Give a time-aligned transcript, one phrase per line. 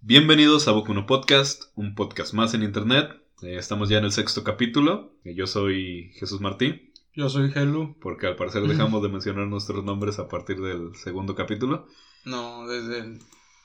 [0.00, 3.10] Bienvenidos a Boku no Podcast, un podcast más en internet.
[3.42, 5.12] Eh, estamos ya en el sexto capítulo.
[5.24, 7.96] Eh, Yo soy Jesús Martí, Yo soy Helu.
[8.00, 11.86] porque al parecer dejamos de mencionar nuestros nombres a partir del segundo capítulo.
[12.24, 13.18] No, desde el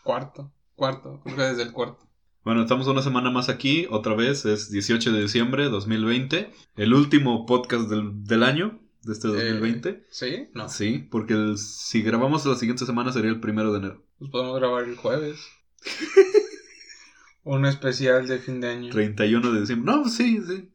[0.03, 0.51] cuarto.
[0.75, 2.06] Cuarto, creo que desde el cuarto.
[2.47, 6.93] Bueno, estamos una semana más aquí, otra vez, es 18 de diciembre de 2020, el
[6.93, 10.05] último podcast del, del año, de este 2020.
[10.09, 10.47] ¿Sí?
[10.53, 10.69] No.
[10.69, 14.03] Sí, porque el- si grabamos la siguiente semana sería el primero de enero.
[14.17, 15.45] Pues podemos grabar el jueves.
[17.43, 18.91] Un especial de fin de año.
[18.93, 19.93] 31 de diciembre.
[19.93, 20.71] No, sí, sí.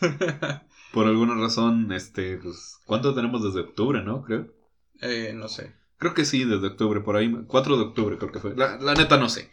[0.94, 4.22] Por alguna razón, este, pues, ¿cuánto tenemos desde octubre, no?
[4.22, 4.46] Creo.
[5.02, 5.74] eh, no sé.
[5.98, 7.30] Creo que sí, desde octubre, por ahí.
[7.46, 8.56] 4 de octubre creo que fue.
[8.56, 9.50] La, la neta no sé.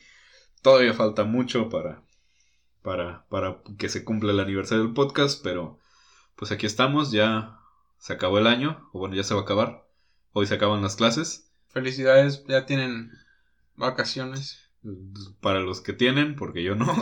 [0.68, 2.04] Todavía falta mucho para,
[2.82, 5.80] para, para que se cumpla el aniversario del podcast, pero
[6.36, 7.58] pues aquí estamos, ya
[8.00, 9.88] se acabó el año, o bueno, ya se va a acabar.
[10.34, 13.14] Hoy se acaban las clases, Felicidades, ya tienen
[13.78, 14.70] vacaciones.
[15.40, 16.94] para los que tienen, porque yo no.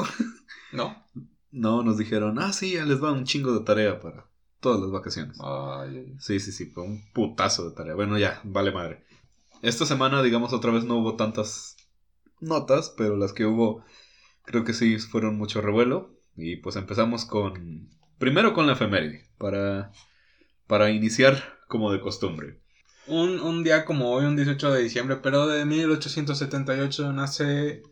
[0.71, 1.03] ¿No?
[1.49, 4.27] No, nos dijeron, ah, sí, ya les va un chingo de tarea para
[4.59, 5.39] todas las vacaciones.
[5.41, 7.95] Ay, Sí, sí, sí, fue un putazo de tarea.
[7.95, 9.03] Bueno, ya, vale madre.
[9.63, 11.74] Esta semana, digamos, otra vez no hubo tantas
[12.45, 13.83] notas, pero las que hubo,
[14.43, 16.13] creo que sí fueron mucho revuelo.
[16.37, 17.89] Y pues empezamos con.
[18.17, 19.91] Primero con la efeméride, para,
[20.67, 22.61] para iniciar como de costumbre.
[23.07, 27.83] Un, un día como hoy, un 18 de diciembre, pero de 1878 nace.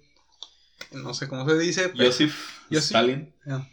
[0.92, 2.06] No sé cómo se dice, pero.
[2.06, 2.34] Joseph
[2.70, 3.34] Joseph- Stalin.
[3.48, 3.68] Ah,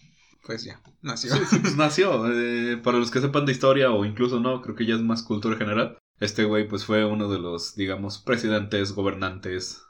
[0.44, 1.32] Pues ya, nació.
[1.34, 2.26] Sí, sí, pues nació.
[2.32, 5.22] eh, para los que sepan de historia o incluso no, creo que ya es más
[5.22, 5.98] cultura general.
[6.18, 9.82] Este güey pues fue uno de los, digamos, presidentes, gobernantes,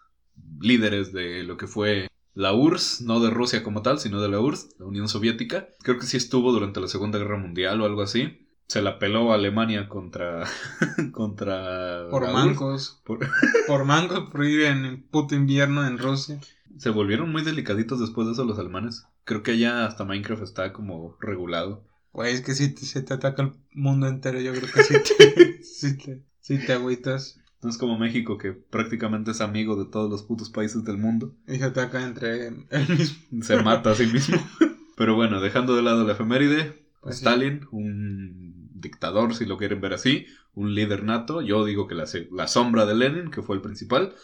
[0.60, 4.40] líderes de lo que fue la URSS, no de Rusia como tal, sino de la
[4.40, 5.68] URSS, la Unión Soviética.
[5.82, 8.46] Creo que sí estuvo durante la Segunda Guerra Mundial o algo así.
[8.68, 10.44] Se la peló a Alemania contra...
[11.12, 12.08] contra...
[12.10, 13.00] Por mancos.
[13.04, 13.18] Por-
[13.66, 16.40] Por mancos, por ir en el puto invierno en Rusia.
[16.78, 19.06] Se volvieron muy delicaditos después de eso los alemanes.
[19.24, 21.84] Creo que ya hasta Minecraft está como regulado.
[22.12, 24.94] Güey, es que si te, se te ataca el mundo entero, yo creo que sí
[25.18, 27.39] te, sí te, sí te agüitas.
[27.62, 31.34] No es como México que prácticamente es amigo de todos los putos países del mundo.
[31.46, 33.42] Y se ataca entre el mismo.
[33.42, 34.38] Se mata a sí mismo.
[34.96, 37.24] Pero bueno, dejando de lado la efeméride, Pues sí.
[37.24, 42.04] Stalin, un dictador si lo quieren ver así, un líder nato, yo digo que la,
[42.32, 44.14] la sombra de Lenin, que fue el principal,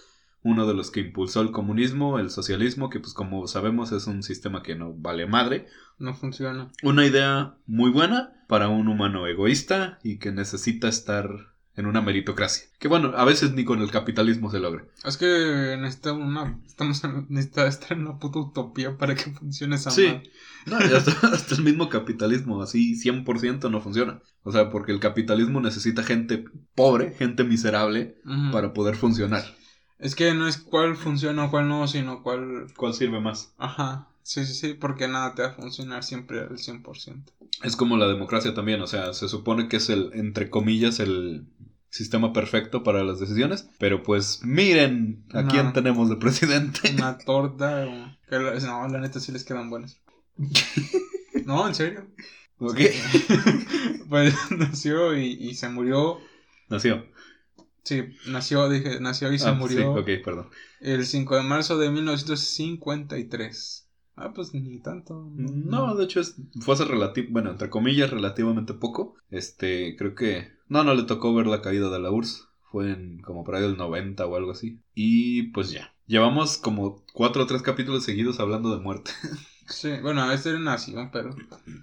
[0.43, 4.23] uno de los que impulsó el comunismo, el socialismo, que pues como sabemos es un
[4.23, 5.67] sistema que no vale madre,
[5.99, 6.71] No funciona.
[6.83, 11.29] una idea muy buena para un humano egoísta y que necesita estar
[11.77, 12.67] en una meritocracia.
[12.79, 14.85] Que bueno, a veces ni con el capitalismo se logra.
[15.05, 19.77] Es que necesitamos una, estamos en, necesita estar en una puta utopía para que funcione
[19.77, 20.23] esa Sí.
[20.65, 24.21] No, hasta, hasta el mismo capitalismo, así 100% no funciona.
[24.43, 26.45] O sea, porque el capitalismo necesita gente
[26.75, 28.17] pobre, gente miserable,
[28.53, 29.45] para poder funcionar.
[29.99, 32.67] Es que no es cuál funciona o cuál no, sino cuál...
[32.77, 33.55] ¿Cuál sirve más?
[33.59, 34.09] Ajá.
[34.29, 37.23] Sí, sí, sí, porque nada te va a funcionar siempre al 100%.
[37.63, 41.47] Es como la democracia también, o sea, se supone que es el, entre comillas, el
[41.91, 45.49] sistema perfecto para las decisiones, pero pues miren a No.
[45.53, 46.93] quién tenemos de presidente.
[46.95, 48.19] Una torta.
[48.29, 49.97] Que la- no, la neta sí les quedan buenas.
[51.45, 52.07] No, en serio.
[52.59, 52.79] ¿Ok?
[54.09, 56.19] Pues nació y, y se murió.
[56.69, 57.07] Nació.
[57.85, 60.49] Sí, nació, dije, nació y se Ah, murió Sí, ok, perdón.
[60.81, 63.86] el 5 de marzo de 1953.
[64.17, 65.31] Ah, pues ni tanto.
[65.35, 69.15] No, de hecho es, fue hace relativo, bueno, entre comillas, relativamente poco.
[69.31, 72.49] Este, creo que, no, no le tocó ver la caída de la URSS.
[72.73, 74.81] Fue en como por ahí del 90 o algo así.
[74.95, 75.95] Y pues ya.
[76.07, 79.13] Llevamos como cuatro o tres capítulos seguidos hablando de muerte.
[79.69, 81.35] Sí, bueno, a veces nació, pero,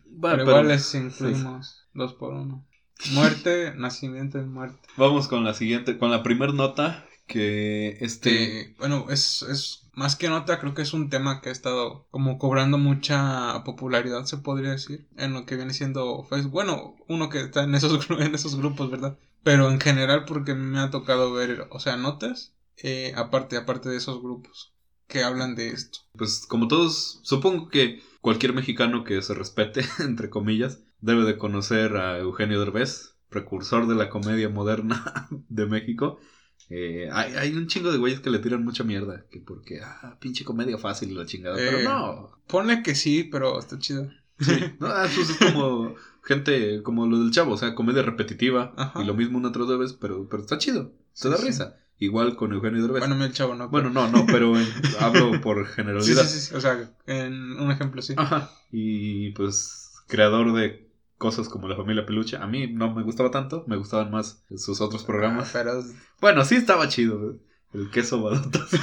[0.05, 2.65] Bueno, pero igual les incluimos dos por uno.
[3.11, 4.87] Muerte, nacimiento y muerte.
[4.95, 8.75] Vamos con la siguiente, con la primer nota que este...
[8.77, 12.37] Bueno, es, es más que nota, creo que es un tema que ha estado como
[12.37, 16.51] cobrando mucha popularidad, se podría decir, en lo que viene siendo Facebook.
[16.51, 19.17] Bueno, uno que está en esos, en esos grupos, ¿verdad?
[19.41, 23.97] Pero en general porque me ha tocado ver, o sea, notas, eh, aparte, aparte de
[23.97, 24.75] esos grupos
[25.07, 25.99] que hablan de esto.
[26.15, 31.97] Pues como todos, supongo que cualquier mexicano que se respete, entre comillas, debe de conocer
[31.97, 36.19] a Eugenio Derbez, precursor de la comedia moderna de México.
[36.69, 40.17] Eh, hay, hay un chingo de güeyes que le tiran mucha mierda, que porque, ah,
[40.19, 41.83] pinche comedia fácil y la chingada, pero Eh.
[41.83, 42.31] no.
[42.47, 44.09] Ponle que sí, pero está chido.
[44.79, 49.01] No, ah, pues es como gente, como lo del chavo, o sea, comedia repetitiva Ajá.
[49.01, 51.47] y lo mismo una otra vez, pero, pero está chido, te da Sí, sí.
[51.49, 51.77] risa.
[51.99, 52.99] igual con Eugenio Derbez.
[53.01, 53.69] Bueno, mí el chavo no.
[53.69, 54.67] Bueno, no, no, pero en-
[54.99, 56.23] hablo por sí, generalidad.
[56.23, 58.13] sí, sí, sí, O sea, en un ejemplo sí.
[58.17, 58.51] Ajá.
[58.71, 60.82] Y pues creador de
[61.23, 62.35] cosas como La Familia Peluche.
[62.35, 65.51] A mí no me gustaba tanto, me gustaban más sus otros programas.
[65.53, 65.81] Pero
[66.19, 67.37] Bueno, sí estaba chido,
[67.73, 68.69] el queso balotas.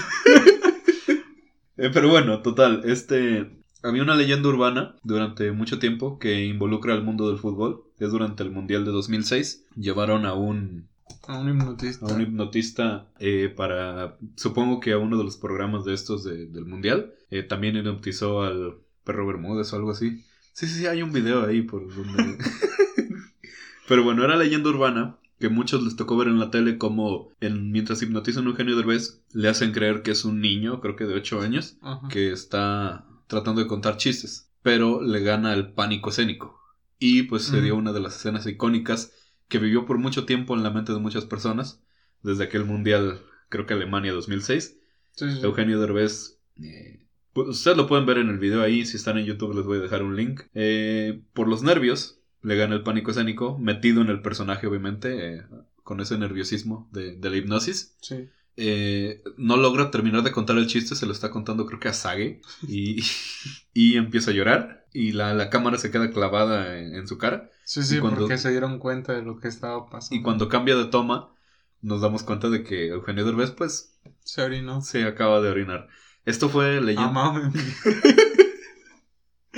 [1.83, 3.51] Eh, pero bueno, total, este...
[3.83, 7.85] Había una leyenda urbana durante mucho tiempo que involucra al mundo del fútbol.
[7.99, 9.65] Es durante el Mundial de 2006.
[9.77, 10.89] Llevaron a un,
[11.27, 12.05] a un hipnotista.
[12.05, 16.45] a un hipnotista eh, para, supongo que a uno de los programas de estos de-
[16.49, 17.15] del Mundial.
[17.31, 20.23] Eh, también hipnotizó al perro Bermúdez o algo así.
[20.61, 22.37] Sí, sí, hay un video ahí por donde...
[23.89, 27.73] Pero bueno, era leyenda urbana que muchos les tocó ver en la tele como en,
[27.73, 31.15] mientras hipnotizan a Eugenio Derbez le hacen creer que es un niño, creo que de
[31.15, 32.07] 8 años, Ajá.
[32.09, 36.61] que está tratando de contar chistes, pero le gana el pánico escénico.
[36.99, 39.15] Y pues se dio una de las escenas icónicas
[39.49, 41.83] que vivió por mucho tiempo en la mente de muchas personas,
[42.23, 44.77] desde aquel mundial, creo que Alemania 2006.
[45.13, 45.41] Sí, sí, sí.
[45.43, 49.55] Eugenio Derbez, eh, ustedes lo pueden ver en el video ahí, si están en YouTube
[49.55, 50.43] les voy a dejar un link.
[50.55, 55.43] Eh, por los nervios, le gana el pánico escénico, metido en el personaje obviamente, eh,
[55.83, 57.97] con ese nerviosismo de, de la hipnosis.
[58.01, 58.29] Sí.
[58.57, 61.93] Eh, no logra terminar de contar el chiste, se lo está contando creo que a
[61.95, 63.01] Sage y,
[63.73, 67.49] y empieza a llorar y la, la cámara se queda clavada en, en su cara
[67.65, 70.17] Sí, sí, cuando- porque se dieron cuenta de lo que estaba pasando.
[70.21, 71.33] y cuando cambia de toma
[71.81, 74.83] nos damos cuenta de que Eugenio Derbez pues Se orinó.
[74.83, 75.89] se acaba de orinar.
[76.25, 77.51] Esto fue leyenda, Ah,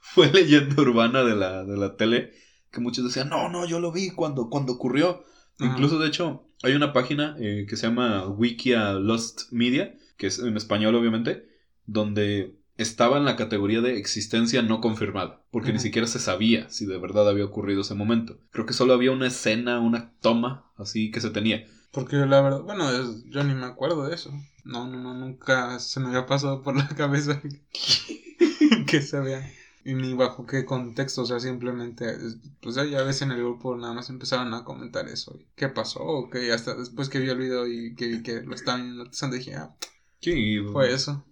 [0.00, 2.32] fue leyenda urbana de la, de la tele
[2.70, 5.22] que muchos decían, no, no, yo lo vi cuando, cuando ocurrió.
[5.58, 5.70] Ajá.
[5.72, 10.38] Incluso, de hecho, hay una página eh, que se llama Wikia Lost Media, que es
[10.38, 11.46] en español, obviamente,
[11.84, 16.86] donde estaba en la categoría de existencia no confirmada, porque ni siquiera se sabía si
[16.86, 18.38] de verdad había ocurrido ese momento.
[18.50, 21.66] Creo que solo había una escena, una toma así que se tenía.
[21.92, 24.32] Porque la verdad, bueno, es- yo ni me acuerdo de eso.
[24.64, 27.40] No, no, no, nunca se me había pasado por la cabeza
[28.86, 29.50] que se vea.
[29.84, 33.76] Y ni bajo qué contexto, o sea, simplemente, es- pues ya ves en el grupo
[33.76, 35.36] nada más empezaron a comentar eso.
[35.56, 36.00] ¿Qué pasó?
[36.00, 39.36] O que hasta después que vi el video y que vi que lo estaban hipnotizando
[39.36, 39.74] dije, ah,
[40.20, 41.24] Sí, fue eso.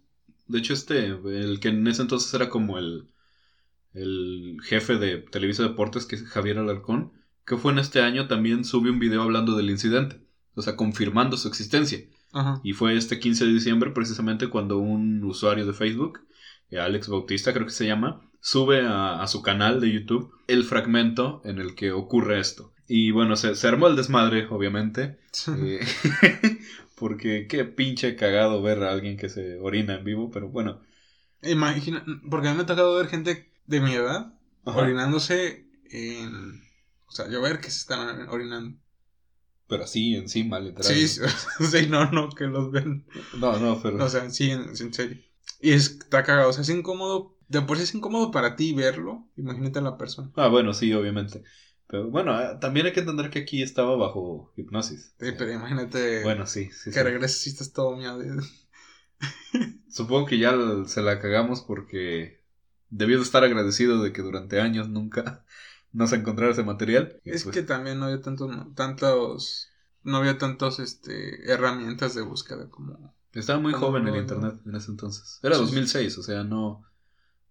[0.49, 3.09] De hecho, este, el que en ese entonces era como el,
[3.95, 7.13] el jefe de Televisa Deportes, que es Javier Alarcón,
[7.47, 10.21] que fue en este año, también subió un video hablando del incidente,
[10.55, 12.01] o sea, confirmando su existencia.
[12.33, 12.61] Ajá.
[12.63, 16.21] Y fue este 15 de diciembre, precisamente, cuando un usuario de Facebook,
[16.71, 20.65] eh, Alex Bautista creo que se llama, sube a, a su canal de YouTube el
[20.65, 22.73] fragmento en el que ocurre esto.
[22.93, 25.21] Y bueno, se, se armó el desmadre, obviamente.
[25.57, 25.81] Eh,
[26.97, 30.81] porque qué pinche cagado ver a alguien que se orina en vivo, pero bueno.
[31.41, 34.35] Imagina, porque a mí me ha tocado ver gente de mi edad
[34.65, 34.79] Ajá.
[34.81, 36.63] orinándose en...
[37.07, 38.77] O sea, yo ver que se están orinando.
[39.71, 40.93] Pero así, encima, literal.
[40.93, 41.21] Sí, sí,
[41.71, 43.07] sí, no, no, que los ven.
[43.39, 44.05] No, no, pero.
[44.05, 45.19] O sea, sí, en, en serio.
[45.61, 47.37] Y es- está cagado, o sea, es incómodo.
[47.49, 49.27] De por sí es incómodo para ti verlo.
[49.37, 50.31] Imagínate a la persona.
[50.37, 51.43] Ah, bueno, sí, obviamente.
[51.87, 55.13] Pero bueno, eh, también hay que entender que aquí estaba bajo hipnosis.
[55.21, 56.91] Sí, pero imagínate Bueno, sí, sí.
[56.91, 57.03] que sí.
[57.03, 58.23] regreses y estás todo miado.
[59.89, 60.55] Supongo que ya
[60.87, 62.41] se la cagamos porque
[62.89, 65.45] debió de estar agradecido de que durante años nunca
[65.93, 67.21] nos encontrara ese material.
[67.25, 69.69] Es pues, que también no había tantos, tantos,
[70.03, 73.15] no había tantos, este, herramientas de búsqueda como...
[73.33, 75.39] Estaba muy joven el internet en ese entonces.
[75.43, 75.67] Era Sí, sí.
[75.67, 76.85] 2006, o sea, no.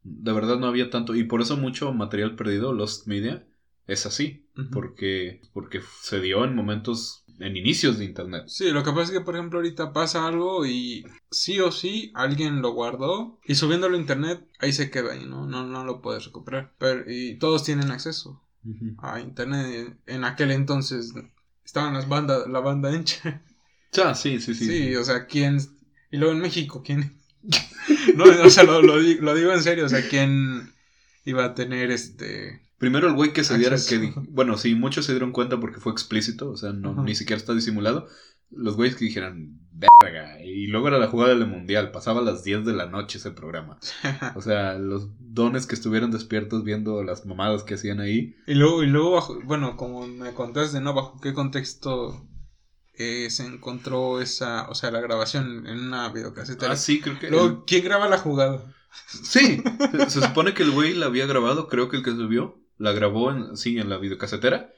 [0.04, 1.16] De verdad no había tanto.
[1.16, 3.48] Y por eso mucho material perdido, Lost Media,
[3.88, 4.46] es así.
[4.72, 8.44] Porque, porque se dio en momentos, en inicios de internet.
[8.48, 12.12] Sí, lo que pasa es que, por ejemplo, ahorita pasa algo y sí o sí
[12.16, 15.46] alguien lo guardó y subiéndolo a internet, ahí se queda ahí, ¿no?
[15.46, 16.74] No, no lo puedes recuperar.
[16.78, 18.42] Pero, y todos tienen acceso
[18.98, 19.98] a internet.
[20.06, 21.14] En aquel entonces
[21.64, 23.42] estaban las bandas, la banda ancha.
[24.04, 24.96] Ah, sí, sí, Sí, sí.
[24.96, 25.58] o sea, ¿quién?
[26.12, 27.18] Y luego en México, ¿quién?
[28.16, 30.74] no, o sea, lo, lo lo digo en serio, o sea, ¿quién
[31.26, 32.62] iba a tener este...
[32.80, 34.02] Primero el güey que se diera Acceso.
[34.02, 37.04] que bueno, sí, muchos se dieron cuenta porque fue explícito, o sea, no, Ajá.
[37.04, 38.08] ni siquiera está disimulado.
[38.52, 42.44] Los güeyes que dijeran, verga, y luego era la jugada del mundial, pasaba a las
[42.44, 43.78] 10 de la noche ese programa.
[44.36, 48.36] O sea, los dones que estuvieron despiertos viendo las mamadas que hacían ahí.
[48.48, 50.94] Y luego, y luego bajo, bueno, como me contaste, ¿no?
[50.96, 52.26] ¿Bajo qué contexto
[52.96, 56.74] eh, se encontró esa, o sea, la grabación en una videocasetera?
[56.74, 57.30] Ah, sí, creo que.
[57.30, 58.74] Luego, ¿quién graba la jugada?
[59.08, 62.59] Sí, se, se supone que el güey la había grabado, creo que el que subió,
[62.80, 64.72] la grabó en, sí, en la videocasetera,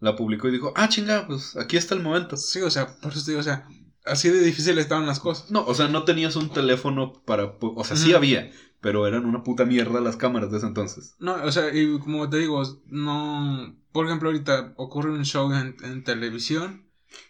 [0.00, 2.36] la publicó y dijo, ah, chinga, pues aquí está el momento.
[2.36, 3.66] Sí, o sea, por eso te digo, o sea,
[4.04, 5.50] así de difícil estaban las cosas.
[5.50, 7.44] No, o sea, no tenías un teléfono para...
[7.60, 8.50] O sea, sí había,
[8.82, 11.14] pero eran una puta mierda las cámaras de ese entonces.
[11.18, 15.76] No, o sea, y como te digo, no, por ejemplo, ahorita ocurre un show en,
[15.82, 16.86] en televisión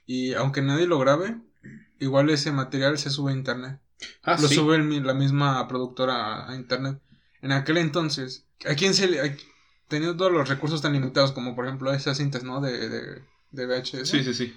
[0.06, 1.36] Y aunque nadie lo grabe,
[2.00, 3.80] igual ese material se sube a internet.
[4.22, 4.54] Ah, lo sí.
[4.56, 6.14] sube el- la misma productora
[6.46, 6.98] a, a internet.
[7.42, 9.20] En aquel entonces, ¿a quién se le...
[9.20, 9.36] a-
[9.88, 12.60] teniendo todos los recursos tan limitados como por ejemplo esas cintas, ¿no?
[12.60, 13.22] De, de,
[13.52, 14.08] de VHS.
[14.08, 14.54] Sí, sí, sí.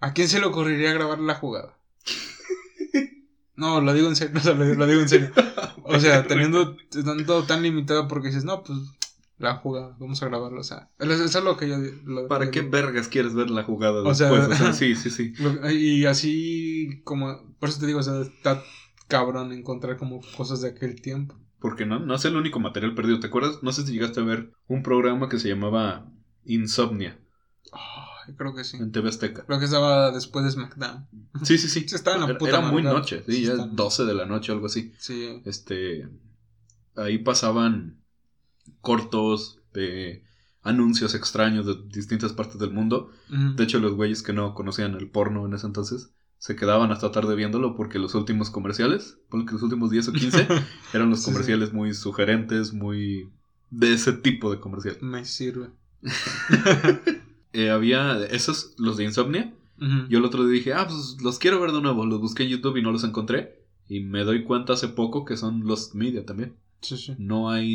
[0.00, 1.76] ¿A quién se le ocurriría grabar la jugada?
[3.54, 5.30] No, lo digo en serio, o sea, lo, lo digo en serio.
[5.84, 8.78] O sea, teniendo tanto tan limitado porque dices, no, pues
[9.38, 12.50] la jugada, vamos a grabarlo, o sea, eso es lo que yo lo- ¿Para lo
[12.52, 12.70] qué digo.
[12.70, 14.60] vergas quieres ver la jugada O sea- después?
[14.60, 15.34] O sea, sí, sí, sí.
[15.72, 18.62] Y así como, por eso te digo, o sea, está
[19.08, 21.34] cabrón encontrar como cosas de aquel tiempo.
[21.62, 23.20] Porque no, no es el único material perdido.
[23.20, 23.62] ¿Te acuerdas?
[23.62, 26.06] No sé si llegaste a ver un programa que se llamaba
[26.44, 27.18] Insomnia
[27.72, 28.76] Ay, creo que sí.
[28.76, 29.44] en TV Azteca.
[29.46, 31.06] Creo que estaba después de SmackDown.
[31.44, 31.86] Sí, sí, sí.
[31.94, 34.52] Estaba en la puta Era muy noche, sí, Sí, ya está- 12 de la noche
[34.52, 34.92] o algo así.
[34.98, 35.40] Sí.
[35.44, 36.08] Este.
[36.96, 38.02] Ahí pasaban
[38.80, 40.24] cortos de
[40.62, 43.10] anuncios extraños de distintas partes del mundo.
[43.56, 46.10] De hecho, los güeyes que no conocían el porno en ese entonces
[46.42, 50.48] se quedaban hasta tarde viéndolo porque los últimos comerciales, porque los últimos 10 o 15
[50.92, 51.30] eran los Sí, sí.
[51.30, 53.30] comerciales muy sugerentes, muy
[53.70, 54.98] de ese tipo de comercial.
[55.00, 55.68] Me sirve.
[57.54, 59.52] Eh, había esos, los de Insomnia.
[60.08, 62.06] Yo el otro día dije, ah, pues los quiero ver de nuevo.
[62.06, 63.62] Los busqué en YouTube y no los encontré.
[63.88, 66.56] Y me doy cuenta hace poco que son Lost Media también.
[66.80, 67.14] Sí, sí.
[67.18, 67.74] No hay.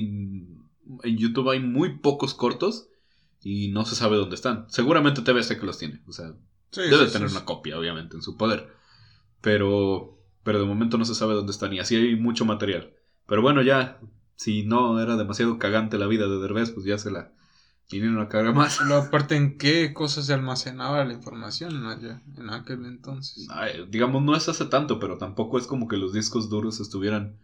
[1.03, 2.88] En YouTube hay muy pocos cortos
[3.43, 4.65] y no se sabe dónde están.
[4.67, 6.01] Seguramente TVC que los tiene.
[6.07, 6.33] O sea,
[6.77, 8.69] Sí, debe sí, tener sí, una copia, obviamente, en su poder.
[9.41, 10.13] Pero.
[10.43, 11.74] Pero de momento no se sabe dónde están.
[11.74, 12.93] Y así hay mucho material.
[13.27, 14.00] Pero bueno, ya.
[14.36, 17.31] Si no era demasiado cagante la vida de Derbez, pues ya se la
[17.91, 18.79] vinieron a cagar más.
[18.81, 23.48] Aparte en qué cosas se almacenaba la información en, allá- en aquel entonces.
[23.50, 27.38] Ay, digamos, no es hace tanto, pero tampoco es como que los discos duros estuvieran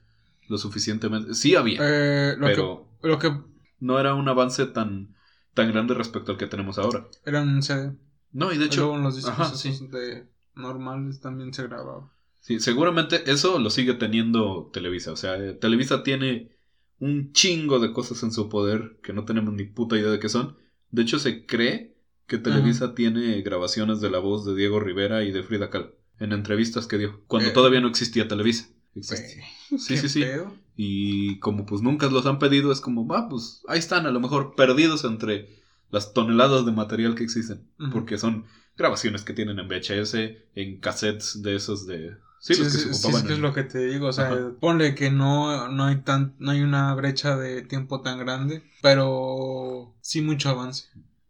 [0.48, 1.34] lo suficientemente.
[1.34, 3.32] Sí había, Eh, lo, pero que, lo que
[3.80, 5.16] no era un avance tan,
[5.54, 7.06] tan grande respecto al que tenemos ahora.
[7.26, 7.94] era un CD.
[8.34, 9.72] No, y de hecho, Luego en los discos ajá, sí.
[9.92, 10.26] de
[10.56, 12.12] normales también se grababa.
[12.42, 15.12] sí, seguramente eso lo sigue teniendo Televisa.
[15.12, 16.52] O sea, eh, Televisa tiene
[17.00, 20.30] un chingo de cosas en su poder que no tenemos ni puta idea de qué
[20.30, 20.58] son.
[20.92, 21.96] De hecho, se cree
[22.28, 26.32] que Televisa tiene grabaciones de la voz de Diego Rivera y de Frida Kahlo en
[26.32, 27.54] entrevistas que dio, cuando Eh.
[27.54, 28.70] todavía no existía Televisa.
[28.96, 29.44] Existía.
[29.78, 30.20] Sí, ¿Qué sí, sí.
[30.22, 30.54] pedo?
[30.78, 34.20] Y como pues nunca los han pedido, es como, ah, pues ahí están, a lo
[34.20, 35.63] mejor perdidos entre
[35.94, 37.66] las toneladas de material que existen.
[37.94, 38.46] Porque son
[38.76, 40.16] grabaciones que tienen en VHS,
[40.56, 42.18] en cassettes de esos de...
[42.40, 43.32] Sí, Sí, los que sí, se sí, ocupaban.
[43.32, 44.52] es lo que te digo, o sea, Ajá.
[44.60, 49.94] ponle que no, no hay tan, no hay una brecha de tiempo tan grande, pero
[50.02, 50.90] sí mucho avance.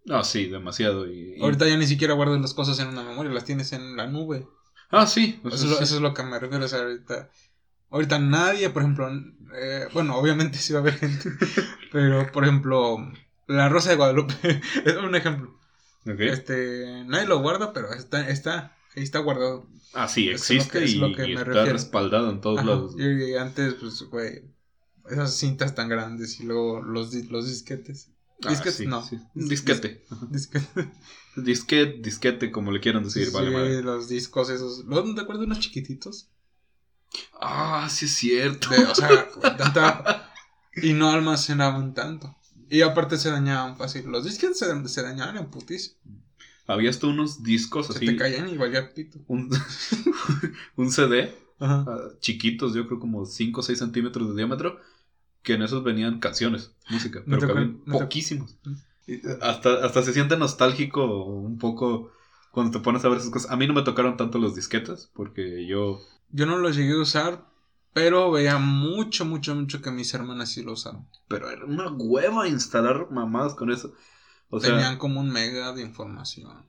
[0.09, 1.07] Ah, sí, demasiado.
[1.07, 3.95] Y, y- Ahorita ya ni siquiera guardas las cosas en una memoria, las tienes en
[3.95, 4.47] la nube.
[4.89, 5.39] Ah, sí.
[5.43, 5.83] o Eso, sea, es lo, sí.
[5.83, 7.29] eso es lo que me refiero, o sea, ahorita,
[7.91, 9.09] ahorita nadie, por ejemplo,
[9.55, 11.29] eh, bueno, obviamente sí va a haber gente,
[11.91, 12.97] pero por ejemplo,
[13.55, 14.33] La Rosa de Guadalupe,
[14.85, 15.57] es un ejemplo.
[16.05, 19.67] Este, nadie lo guarda, pero está, está, ahí está guardado.
[19.93, 22.59] Ah, sí, es lo existe que- es lo que y me está respaldado en todos
[22.59, 22.95] Ajá, lados.
[22.97, 24.41] Y, antes, pues, güey,
[25.09, 28.09] esas cintas tan grandes y luego los, los disquetes.
[28.43, 29.01] Ah, Disquetes, sí, no.
[29.05, 29.19] sí.
[29.33, 30.03] Disquete.
[31.35, 33.81] Disquete, disquete, como le quieran decir, vale, madre.
[33.81, 34.85] los discos esos.
[34.85, 36.29] ¿No te acuerdas de unos chiquititos?
[37.39, 38.69] Ah, sí es cierto.
[38.69, 40.31] De, o sea, tanta...
[40.75, 42.35] Y no almacenaban tanto.
[42.73, 44.05] Y aparte se dañaban fácil.
[44.09, 45.97] Los disquetes se, se dañaban en putis.
[46.65, 48.05] Había hasta unos discos Se así.
[48.05, 49.19] te caían y valía pito.
[49.27, 49.49] Un,
[50.75, 51.85] un CD Ajá.
[51.87, 54.79] ah, chiquitos, yo creo como 5 o 6 centímetros de diámetro,
[55.43, 58.55] que en esos venían canciones, música, pero tocó- cabían poquísimos.
[59.05, 62.11] Y, eh, Hasta, hasta se siente nostálgico un poco
[62.51, 63.51] cuando te pones a ver esas cosas.
[63.51, 65.99] A mí no me tocaron tanto los disquetes, porque yo...
[66.31, 67.45] Yo no los llegué a usar,
[67.93, 71.07] pero veía mucho, mucho, mucho que mis hermanas sí lo usaban.
[71.27, 73.93] Pero era una hueva instalar mamadas con eso.
[74.49, 76.65] O sea, Tenían como un mega de información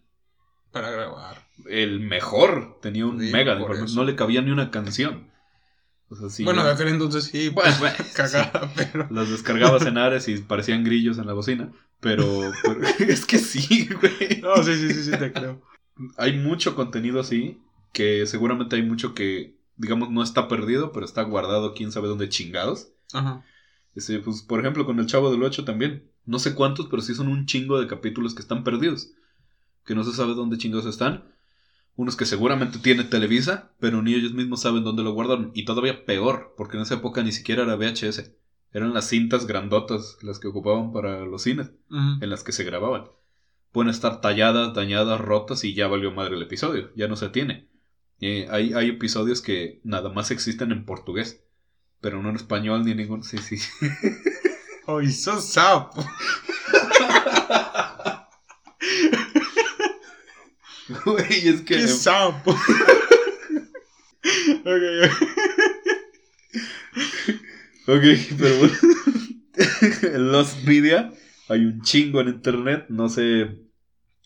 [0.73, 1.47] para grabar.
[1.67, 3.97] el mejor tenía un Sí, mega de información, eso.
[3.97, 5.31] no le cabía ni una canción.
[6.09, 9.09] O sea, sí, bueno, de aquel entonces sí, Bueno, bueno, cagada, pero...
[9.11, 11.73] Las descargabas en Ares y parecían grillos en la bocina.
[12.01, 12.27] Pero,
[12.63, 14.41] pero es que sí, güey.
[14.43, 15.63] No, sí, sí, sí, sí, te creo.
[16.17, 17.61] Hay mucho contenido así.
[17.93, 22.29] Que seguramente hay mucho que, digamos, no está perdido, pero está guardado quién sabe dónde
[22.29, 22.89] chingados.
[23.13, 23.45] Ajá.
[23.95, 26.11] Este, pues, por ejemplo, con el Chavo del 8 también.
[26.27, 29.13] No sé cuántos, pero sí son un chingo de capítulos que están perdidos.
[29.85, 31.25] Que no se sabe dónde chingados están.
[31.97, 35.53] Unos que seguramente tiene Televisa, pero ni ellos mismos saben dónde lo guardaron.
[35.55, 38.33] Y todavía peor, porque en esa época ni siquiera era VHS.
[38.73, 42.25] Eran las cintas grandotas las que ocupaban para los cines, Ujú.
[42.25, 43.05] en las que se grababan.
[43.71, 46.91] Pueden estar talladas, dañadas, rotas y ya valió madre el episodio.
[46.97, 47.69] Ya no se tiene.
[48.21, 51.43] Eh, hay, hay episodios que nada más existen en portugués,
[52.01, 53.25] pero no en español ni en ningún.
[53.25, 53.59] Sí, sí.
[54.87, 56.05] ¡Ay, sos sapo!
[61.05, 61.77] Güey, es que.
[61.77, 62.51] ¡Qué sapo!
[64.65, 64.83] ok,
[67.87, 68.03] Ok,
[68.39, 68.75] pero bueno.
[70.03, 71.13] en Lost Media
[71.49, 72.87] hay un chingo en internet.
[72.89, 73.59] No sé,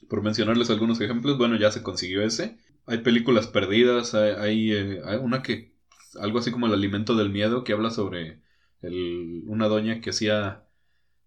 [0.09, 1.39] por mencionarles algunos ejemplos.
[1.39, 2.57] Bueno, ya se consiguió ese.
[2.89, 4.15] Hay películas perdidas.
[4.15, 5.77] Hay, hay, eh, hay una que.
[6.21, 8.41] Algo así como El alimento del miedo, que habla sobre
[8.83, 10.65] el, una doña que hacía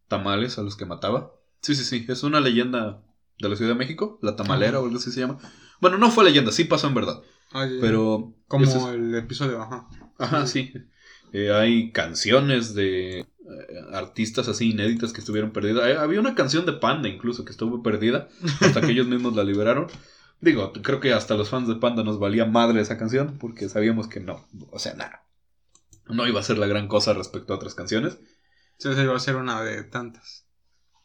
[0.08, 1.34] tamales a los que mataba.
[1.62, 2.06] Sí, sí, sí.
[2.10, 3.04] Es una leyenda
[3.40, 4.20] de la Ciudad de México.
[4.22, 5.38] La tamalera o algo así se llama.
[5.80, 7.22] Bueno, no fue leyenda, sí pasó en verdad.
[7.80, 8.34] Pero.
[8.48, 9.88] Como es- el episodio, ajá.
[10.18, 10.74] Ajá, sí.
[11.34, 13.26] Eh, hay canciones de eh,
[13.94, 15.88] artistas así inéditas que estuvieron perdidas.
[15.88, 18.28] Eh, había una canción de Panda incluso que estuvo perdida
[18.60, 19.88] hasta que ellos mismos la liberaron.
[20.42, 24.08] Digo, creo que hasta los fans de Panda nos valía madre esa canción porque sabíamos
[24.08, 24.46] que no.
[24.72, 25.24] O sea, nada.
[26.10, 28.18] No iba a ser la gran cosa respecto a otras canciones.
[28.78, 30.48] Sí, esa iba a ser una de tantas.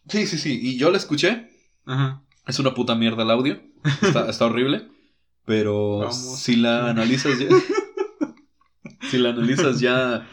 [0.08, 0.58] Sí, sí, sí.
[0.60, 1.50] Y yo la escuché.
[1.84, 2.22] Ajá.
[2.46, 3.60] Es una puta mierda el audio.
[4.02, 4.88] Está, está horrible.
[5.44, 6.38] Pero Vamos.
[6.38, 7.48] si la analizas ya.
[9.10, 10.26] si la analizas ya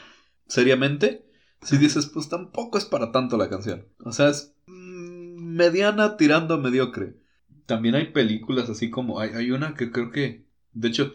[0.48, 1.30] seriamente,
[1.62, 3.86] si dices, pues tampoco es para tanto la canción.
[4.00, 7.18] O sea, es mm, mediana tirando a mediocre.
[7.66, 9.20] También hay películas así como.
[9.20, 10.44] Hay, hay una que creo que.
[10.74, 11.14] De hecho,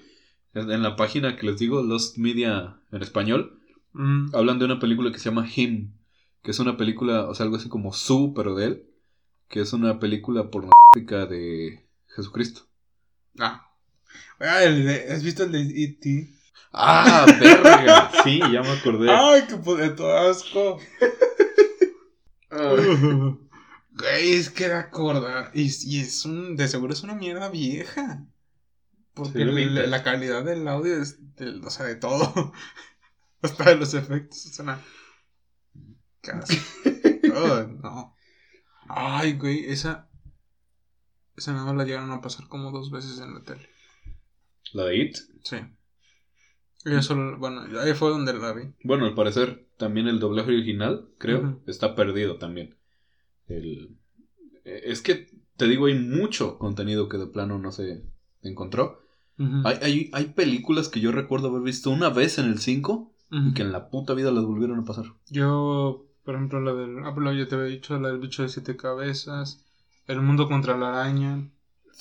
[0.55, 3.59] en la página que les digo, Lost Media en español,
[3.99, 5.93] Mm, hablan de una película que se llama Him,
[6.43, 8.87] que es una película, o sea, algo así como Su, pero de él,
[9.49, 12.63] que es una película pornográfica de Jesucristo.
[13.39, 13.67] Ah.
[14.39, 14.61] Ah,
[15.11, 16.31] ¿Has visto el de E.T.?
[16.73, 18.11] ¡Ah, verga!
[18.23, 19.11] Sí, ya me acordé.
[19.11, 20.79] ¡Ay, qué puto asco!
[23.99, 25.51] Güey, es que era corda.
[25.55, 26.57] Y, y es un.
[26.57, 28.27] De seguro es una mierda vieja.
[29.15, 31.35] Porque Sí, la calidad del audio es.
[31.37, 32.53] del- o sea, de todo.
[33.43, 34.47] Hasta de los efectos.
[34.47, 34.81] Es una.
[36.21, 36.59] Casi.
[37.35, 38.17] Oh, no.
[38.89, 40.09] Ay, güey, esa.
[41.37, 43.69] Esa nada más la llegaron a pasar como dos veces en la tele.
[44.73, 45.17] ¿La de It?
[45.45, 45.59] Sí.
[46.85, 47.39] Yo solo.
[47.39, 48.73] Bueno, ahí fue donde la vi.
[48.83, 52.78] Bueno, al parecer también el doblaje original, creo, está perdido también.
[53.49, 53.97] El...
[54.65, 58.03] eh, Es que, te digo, hay mucho contenido que de plano no se
[58.43, 59.01] encontró.
[59.39, 59.67] Ujú.
[59.67, 63.49] Hay, hay, hay películas que yo recuerdo haber visto una vez en el 5 Ujú.
[63.49, 65.07] y que en la puta vida las volvieron a pasar.
[65.29, 67.05] Yo, por ejemplo, la del.
[67.05, 69.65] Ah, pero yo te había dicho la del bicho de siete cabezas.
[70.07, 71.51] El mundo contra la araña.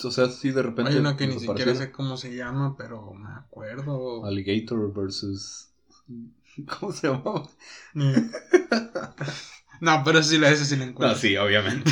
[0.04, 0.92] O sea, sí, de repente.
[0.92, 4.26] Hay una que ni siquiera sé cómo se llama, pero me acuerdo.
[4.26, 5.70] Alligator versus.
[6.80, 7.50] ¿Cómo se llamaba?
[9.80, 11.16] No, pero sí la esa sí la Ah, encuentro.
[11.16, 11.92] sí, obviamente.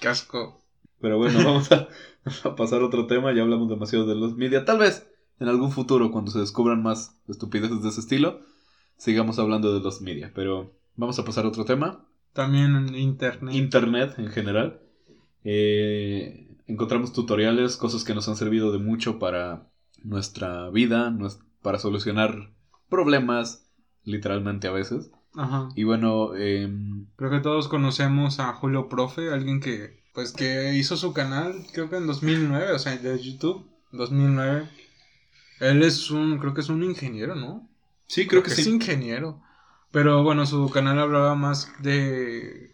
[0.00, 0.60] Casco.
[1.00, 1.88] Pero bueno, vamos a,
[2.44, 3.32] a pasar a otro tema.
[3.32, 4.64] Ya hablamos demasiado de los media.
[4.64, 5.06] Tal vez
[5.40, 8.40] en algún futuro, cuando se descubran más estupideces de ese estilo,
[8.96, 10.32] sigamos hablando de los media.
[10.34, 12.04] Pero vamos a pasar a otro tema.
[12.32, 13.54] También en internet.
[13.54, 14.80] Internet en general.
[15.44, 19.68] Eh, encontramos tutoriales, cosas que nos han servido de mucho para
[20.02, 21.16] nuestra vida,
[21.62, 22.52] para solucionar
[22.88, 23.68] problemas,
[24.04, 25.10] literalmente a veces.
[25.38, 25.68] Ajá.
[25.74, 30.96] Y bueno, em, Creo que todos conocemos a Julio Profe, alguien que, pues, que hizo
[30.96, 34.68] su canal, creo que en 2009, o sea, de YouTube, 2009.
[35.60, 37.68] Él es un, creo que es un ingeniero, ¿no?
[38.06, 38.70] sí, creo que es sí.
[38.70, 39.42] ingeniero.
[39.92, 42.70] Pero bueno, su canal hablaba más de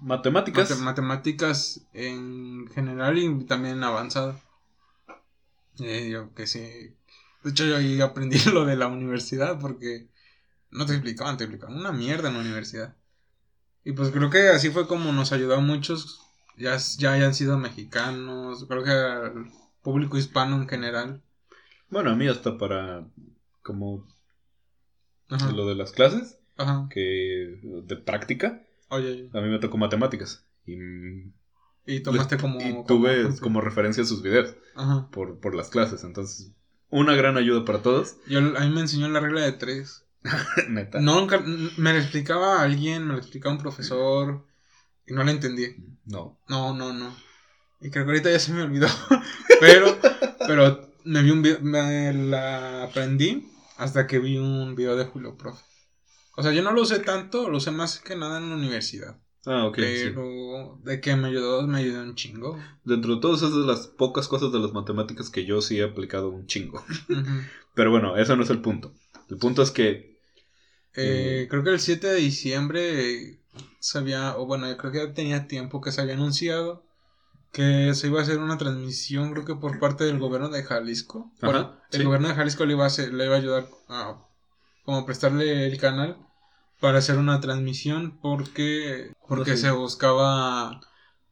[0.00, 0.70] Matemáticas.
[0.70, 4.40] mate- matemáticas en general y también avanzada.
[5.80, 6.60] Eh, yo que sí.
[7.42, 10.08] De hecho, yo ahí aprendí lo de la universidad porque
[10.76, 12.94] no te explicaban, te explicaban una mierda en la universidad.
[13.84, 16.20] Y pues creo que así fue como nos ayudó a muchos,
[16.56, 19.46] ya, ya hayan sido mexicanos, creo que al
[19.82, 21.22] público hispano en general.
[21.88, 23.04] Bueno, a mí hasta para
[23.62, 24.06] como
[25.28, 25.50] Ajá.
[25.52, 26.88] lo de las clases, Ajá.
[26.90, 30.44] que de práctica, Oye, a mí me tocó matemáticas.
[30.64, 31.32] Y,
[31.86, 32.60] y tomaste como...
[32.60, 35.08] y como- tuve como referencia sus videos Ajá.
[35.10, 36.02] por, por las clases.
[36.04, 36.52] Entonces,
[36.90, 38.16] una gran ayuda para todos.
[38.28, 40.04] Yo, a mí me enseñó la regla de tres.
[40.68, 41.00] Neta.
[41.00, 44.46] No, nunca, me lo explicaba alguien, me lo explicaba un profesor
[45.06, 45.76] y no la entendí.
[46.04, 46.40] No.
[46.48, 47.14] No, no, no.
[47.80, 48.88] Y creo que ahorita ya se me olvidó.
[49.60, 49.98] pero,
[50.46, 55.36] pero me vi un video, me la aprendí hasta que vi un video de Julio
[55.36, 55.64] Profe.
[56.36, 59.18] O sea, yo no lo usé tanto, lo usé más que nada en la universidad.
[59.46, 59.76] Ah, ok.
[59.76, 60.04] sí.
[60.08, 62.58] pero de que me ayudó, me ayudó un chingo.
[62.84, 65.84] Dentro de todas esas de las pocas cosas de las matemáticas que yo sí he
[65.84, 66.84] aplicado un chingo.
[67.74, 68.92] Pero bueno, ese no es el punto.
[69.28, 70.15] El punto es que
[70.96, 73.38] Eh, creo que el 7 de diciembre
[73.80, 76.84] se había, o bueno, yo creo que ya tenía tiempo que se había anunciado
[77.52, 81.30] que se iba a hacer una transmisión, creo que por parte del gobierno de Jalisco.
[81.40, 84.18] Ajá, bueno, el gobierno de Jalisco le iba a, hacer- le iba a ayudar a
[84.84, 86.18] como prestarle el canal
[86.80, 89.62] para hacer una transmisión porque porque No sé.
[89.62, 90.80] se buscaba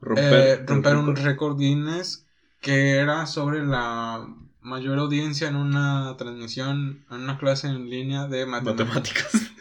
[0.00, 2.26] romper, eh, romper un récord Guinness
[2.60, 4.26] que era sobre la
[4.64, 9.32] mayor audiencia en una transmisión, en una clase en línea de matemáticas.
[9.34, 9.52] Matemáticas.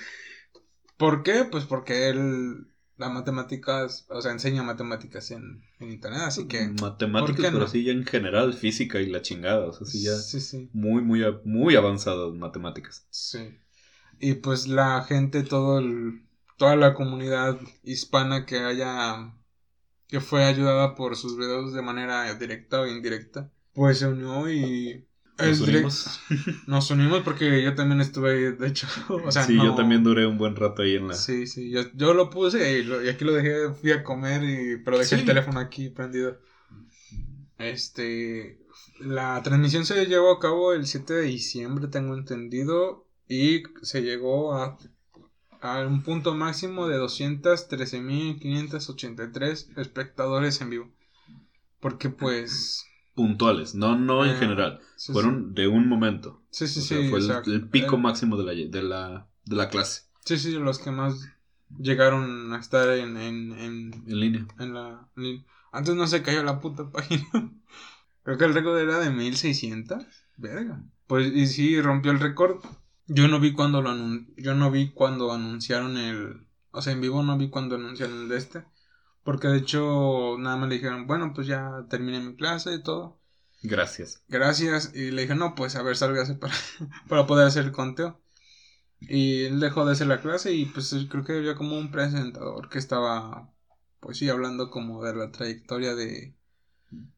[0.97, 1.45] ¿Por qué?
[1.45, 6.75] Pues porque él, las matemáticas, o sea, enseña matemáticas en, en internet, así que...
[6.77, 7.67] ¿por Matemáticas, pero no?
[7.67, 9.67] sí ya en general, física y la chingada.
[9.67, 13.07] O sea, sí ya Sí, sí, muy, muy, muy avanzadas matemáticas.
[13.09, 13.59] sí.
[14.19, 16.25] Y pues la gente, todo el,
[16.57, 19.33] toda la comunidad hispana que haya,
[20.07, 25.05] que fue ayudada por sus videos de manera directa o indirecta, pues se unió y...
[25.39, 26.19] Nos unimos.
[26.67, 28.85] Nos unimos porque yo también estuve ahí, de hecho.
[29.25, 31.15] O sea, sí, yo también duré un buen rato ahí en la...
[31.15, 34.43] Sí, sí, yo, yo lo puse y, lo- y aquí lo dejé, fui a comer,
[34.43, 35.21] y, pero dejé Sí.
[35.21, 36.37] el teléfono aquí prendido.
[37.57, 38.59] Este,
[38.99, 44.53] la transmisión se llevó a cabo el 7 de diciembre, tengo entendido, y se llegó
[44.55, 44.77] a,
[45.61, 50.91] a un punto máximo de 213.583 espectadores en vivo.
[51.79, 52.85] Porque pues...
[53.15, 54.79] Puntuales, no, no en Eh, general.
[54.95, 56.41] sí, Fueron de un momento.
[56.49, 57.09] Sí, sí, O sí.
[57.09, 57.19] fue
[57.53, 60.91] el, pico el- máximo de la, de, la, de la clase Sí, sí, los que
[60.91, 61.27] más
[61.77, 64.47] llegaron a estar en, en, en, en línea.
[64.59, 65.07] en la...
[65.17, 67.23] en- Antes no se cayó la puta página.
[68.23, 70.03] Creo que el récord era de 1600.
[70.37, 70.81] Verga.
[71.07, 72.63] Pues y sí, rompió el récord.
[73.07, 76.47] Yo no vi cuando lo anun- Yo no vi cuando anunciaron el...
[76.71, 78.65] O sea, en vivo no vi cuando anunciaron el de este.
[79.23, 83.19] Porque de hecho nada más le dijeron, bueno, pues ya terminé mi clase y todo.
[83.63, 84.21] Gracias.
[84.27, 84.91] Gracias.
[84.93, 86.53] Y le dije, no, pues a ver, sálgase para,
[87.07, 88.21] para poder hacer el conteo.
[88.99, 92.69] Y él dejó de hacer la clase y pues creo que había como un presentador
[92.69, 93.53] que estaba,
[93.99, 96.35] pues sí, hablando como de la trayectoria de,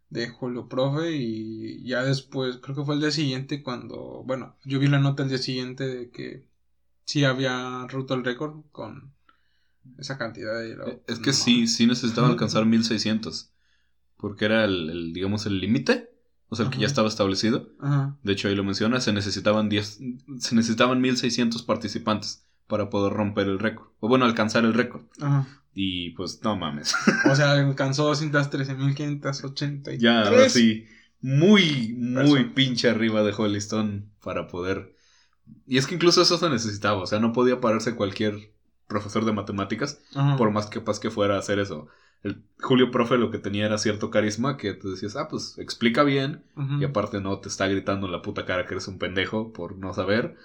[0.10, 4.80] de Julio Profe y ya después, creo que fue el día siguiente cuando, bueno, yo
[4.80, 6.48] vi la nota el día siguiente de que
[7.06, 9.15] sí había roto el récord con
[9.98, 10.74] esa cantidad de...
[10.74, 13.52] Eh, Es que no, sí, sí necesitaba alcanzar 1600.
[14.18, 16.10] Porque era el, el, digamos, el límite.
[16.48, 17.70] O sea, el que ya estaba establecido.
[17.80, 18.18] Ajá.
[18.24, 20.00] De hecho, ahí lo menciona, se necesitaban 10,
[20.40, 23.88] se necesitaban 1600 participantes para poder romper el récord.
[24.00, 25.04] O bueno, alcanzar el récord.
[25.20, 25.48] Ajá.
[25.74, 26.96] Y pues no mames.
[27.30, 29.98] O sea, alcanzó 213.583.
[29.98, 30.86] ya, ahora sí.
[31.22, 34.96] Muy, muy pinche arriba dejó el listón para poder.
[35.66, 37.02] Y es que incluso eso se necesitaba.
[37.02, 38.55] O sea, no podía pararse cualquier
[38.88, 40.38] profesor de matemáticas, Ajá.
[40.38, 41.88] por más capaz que fuera a hacer eso.
[42.24, 46.04] El Julio Profe lo que tenía era cierto carisma que te decías, ah, pues explica
[46.04, 46.44] bien.
[46.80, 49.78] Y aparte no te está gritando en la puta cara que eres un pendejo por
[49.78, 50.36] no saber.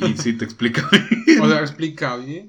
[0.00, 1.42] Y sí te explica bien.
[1.42, 2.48] O sea, explica bien.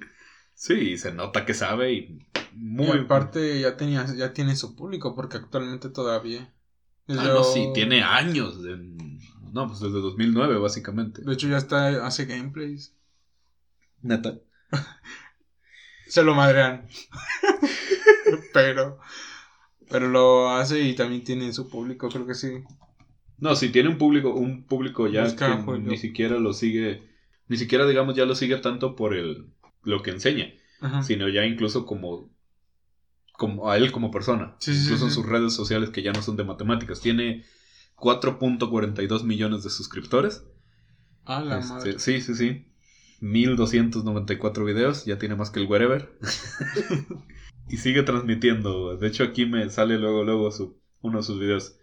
[0.54, 2.20] Sí, se nota que sabe y
[2.54, 2.98] muy...
[2.98, 6.54] y aparte ya tenía, ya tiene su público, porque actualmente todavía.
[7.10, 8.62] Ah, no, sí, tiene años.
[8.64, 8.78] de-
[9.52, 11.22] No, pues desde 2009 básicamente.
[11.24, 12.96] De hecho, ya está, hace gameplays.
[14.02, 14.38] Neta.
[16.12, 16.88] Se lo madrean.
[18.54, 19.00] pero.
[19.90, 22.50] Pero lo hace y también tiene su público, creo que sí.
[23.38, 27.10] No, sí, tiene un público, un público ya Busca que ni siquiera lo sigue,
[27.48, 29.48] ni siquiera digamos ya lo sigue tanto por el
[29.84, 31.02] lo que enseña, Ajá.
[31.02, 32.30] sino ya incluso como
[33.34, 35.16] como a él como persona, Sí, sí, incluso en sí.
[35.16, 37.44] sus redes sociales que ya no son de matemáticas, tiene
[37.96, 40.44] 4.42 millones de suscriptores.
[41.26, 42.00] Ah, la Este, madre.
[42.00, 42.71] sí, sí, sí.
[43.22, 46.12] 1294 videos, ya tiene más que el wherever.
[47.70, 48.98] y sigue transmitiendo.
[48.98, 51.78] De hecho, aquí me sale luego, luego su, uno de sus videos.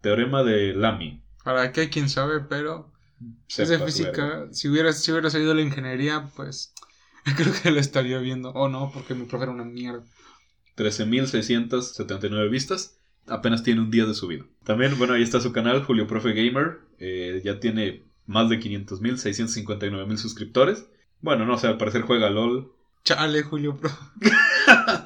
[0.00, 1.22] Teorema de Lamy.
[1.44, 2.92] Para que quien sabe, pero.
[3.46, 6.74] Si es de física, si hubiera, si hubiera salido la ingeniería, pues.
[7.36, 8.50] Creo que lo estaría viendo.
[8.50, 10.04] O no, porque mi profe era una mierda.
[10.76, 12.98] 13.679 vistas.
[13.26, 14.46] Apenas tiene un día de subido.
[14.64, 16.80] También, bueno, ahí está su canal, Julio Profe Gamer.
[16.98, 20.86] Eh, ya tiene más de 500.000, 659.000 suscriptores.
[21.20, 22.72] Bueno, no sé, al parecer juega LOL.
[23.04, 23.90] Chale, Julio Pro.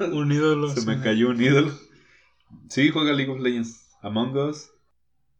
[0.11, 0.69] un ídolo.
[0.69, 1.71] Se me cayó un ídolo.
[2.69, 3.87] Sí, juega League of Legends.
[4.01, 4.69] Among Us.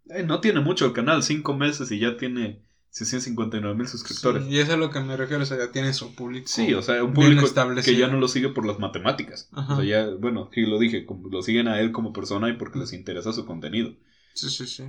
[0.09, 4.43] Eh, no tiene mucho el canal, 5 meses y ya tiene 659 mil suscriptores.
[4.43, 6.47] Sí, y eso es a lo que me refiero, o sea, ya tiene su público.
[6.47, 7.45] Sí, o sea, un público
[7.83, 9.47] que ya no lo sigue por las matemáticas.
[9.51, 9.73] Ajá.
[9.73, 12.79] O sea, ya, bueno, sí lo dije, lo siguen a él como persona y porque
[12.79, 13.93] les interesa su contenido.
[14.33, 14.83] Sí, sí, sí.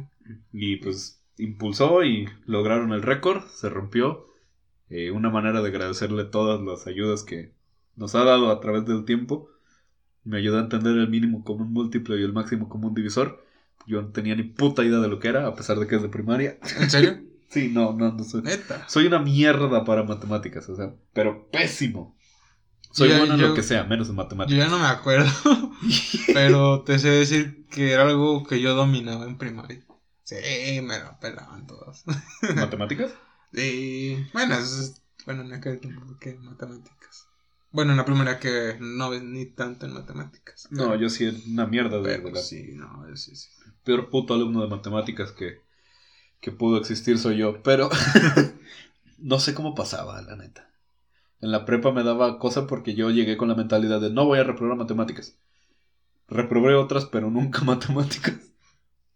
[0.53, 4.27] Y pues impulsó y lograron el récord, se rompió.
[4.89, 7.53] Eh, una manera de agradecerle todas las ayudas que
[7.97, 9.49] nos ha dado a través del tiempo.
[10.25, 13.45] Me ayudó a entender el mínimo común múltiplo y el máximo común divisor.
[13.87, 16.03] Yo no tenía ni puta idea de lo que era, a pesar de que es
[16.03, 16.59] de primaria.
[16.79, 17.21] ¿En serio?
[17.51, 18.43] Sí, no, no, no soy.
[18.43, 18.89] Neta.
[18.89, 22.17] Soy una mierda para matemáticas, o sea, pero pésimo.
[22.93, 24.57] Soy bueno en yo- lo que sea, menos en Yo matemáticas.
[24.65, 25.29] ya no me acuerdo,
[26.33, 29.85] pero te sé decir que era algo que yo dominaba en primaria.
[30.31, 32.05] Sí, me lo pelaban todos.
[32.55, 33.13] ¿Matemáticas?
[33.53, 37.27] Sí, bueno, es, bueno, en aquel tiempo que matemáticas.
[37.73, 40.69] Bueno, en la primera que no ves ni tanto en matemáticas.
[40.71, 43.49] No, yo sí, una mierda de, Pero sí, no, sí, sí.
[43.83, 45.59] peor puto alumno de matemáticas que,
[46.41, 47.61] que pudo existir soy yo.
[47.65, 47.91] Pero
[49.19, 50.71] no sé cómo pasaba, la neta.
[51.41, 54.39] En la prepa me daba cosa porque yo llegué con la mentalidad de no voy
[54.39, 55.37] a reprobar matemáticas.
[56.29, 58.50] Reprobé otras, pero nunca matemáticas.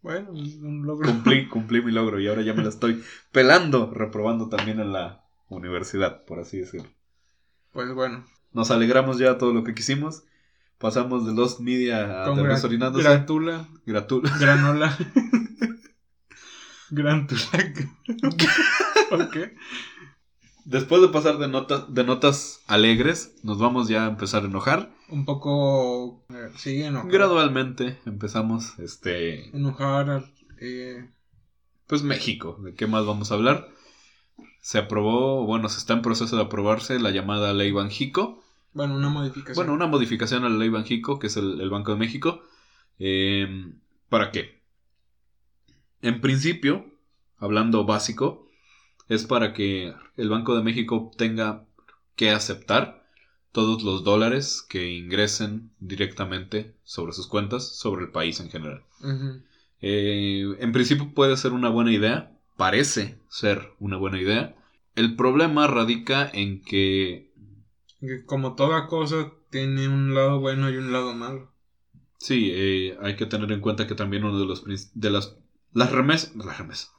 [0.05, 1.09] Bueno, es un logro.
[1.09, 5.23] Cumplí, cumplí mi logro y ahora ya me la estoy pelando, reprobando también en la
[5.49, 6.87] universidad, por así decirlo.
[7.71, 8.23] Pues bueno.
[8.53, 10.21] Nos alegramos ya todo lo que quisimos.
[10.77, 13.03] Pasamos de Lost Media a gra- Desorinándose.
[13.03, 14.21] gratula, Gratul.
[14.39, 14.95] granola.
[16.91, 17.41] Grantula.
[19.11, 19.37] ok.
[20.65, 24.91] Después de pasar de, nota- de notas alegres, nos vamos ya a empezar a enojar.
[25.09, 26.24] Un poco.
[26.55, 27.11] Sí, enojar.
[27.11, 30.25] Gradualmente empezamos, este, Enojar.
[30.59, 31.09] Eh,
[31.87, 32.59] pues México.
[32.63, 33.69] ¿De qué más vamos a hablar?
[34.61, 38.43] Se aprobó, bueno, se está en proceso de aprobarse la llamada Ley Banjico.
[38.73, 39.55] bueno, una modificación.
[39.55, 42.41] Bueno, una modificación a la Ley Banjico, que es el, el Banco de México.
[42.99, 43.73] Eh,
[44.09, 44.61] ¿Para qué?
[46.01, 46.85] En principio,
[47.37, 48.47] hablando básico,
[49.07, 51.65] es para que el Banco de México tenga
[52.15, 53.04] que aceptar
[53.55, 58.83] todos los dólares que ingresen directamente sobre sus cuentas, sobre el país en general.
[59.79, 64.57] Eh, en principio puede ser una buena idea, parece ser una buena idea.
[64.95, 67.31] El problema radica en que
[68.25, 71.49] como toda cosa tiene un lado bueno y un lado malo.
[72.17, 75.37] Sí, eh, hay que tener en cuenta que también uno de los de las
[75.71, 76.91] las remesas, las remesas.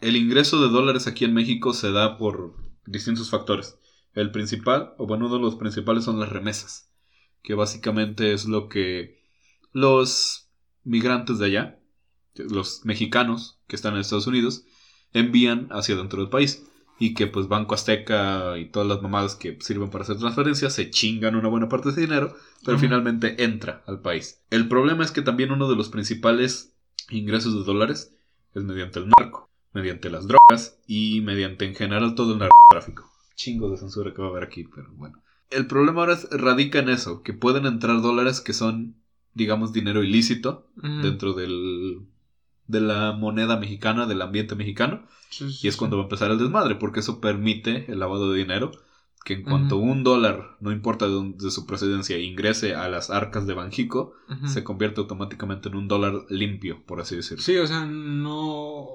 [0.00, 3.78] El ingreso de dólares aquí en México se da por distintos factores.
[4.14, 6.90] El principal, o bueno, uno de los principales son las remesas,
[7.42, 9.18] que básicamente es lo que
[9.72, 10.48] los
[10.84, 11.78] migrantes de allá,
[12.36, 14.64] los mexicanos que están en Estados Unidos,
[15.12, 16.64] envían hacia dentro del país.
[16.96, 20.90] Y que pues Banco Azteca y todas las mamadas que sirven para hacer transferencias se
[20.90, 24.42] chingan una buena parte de ese dinero pero finalmente entra al país.
[24.50, 26.74] El problema es que también uno de los principales
[27.10, 28.16] ingresos de dólares
[28.54, 33.13] es mediante el narco, mediante las drogas y mediante en general todo el narcotráfico.
[33.34, 35.20] Chingo de censura que va a haber aquí, pero bueno.
[35.50, 38.96] El problema ahora es- radica en eso, que pueden entrar dólares que son,
[39.34, 40.68] digamos, dinero ilícito
[41.02, 42.00] dentro del,
[42.66, 45.06] de la moneda mexicana, del ambiente mexicano.
[45.30, 45.78] Sí, sí, Y es sí.
[45.78, 48.70] cuando va a empezar el desmadre, porque eso permite el lavado de dinero,
[49.24, 53.10] que en cuanto un dólar, no importa de, dónde- de su procedencia, ingrese a las
[53.10, 54.12] arcas de Banjico,
[54.46, 57.42] se convierte automáticamente en un dólar limpio, por así decirlo.
[57.42, 58.86] Sí, o sea, no.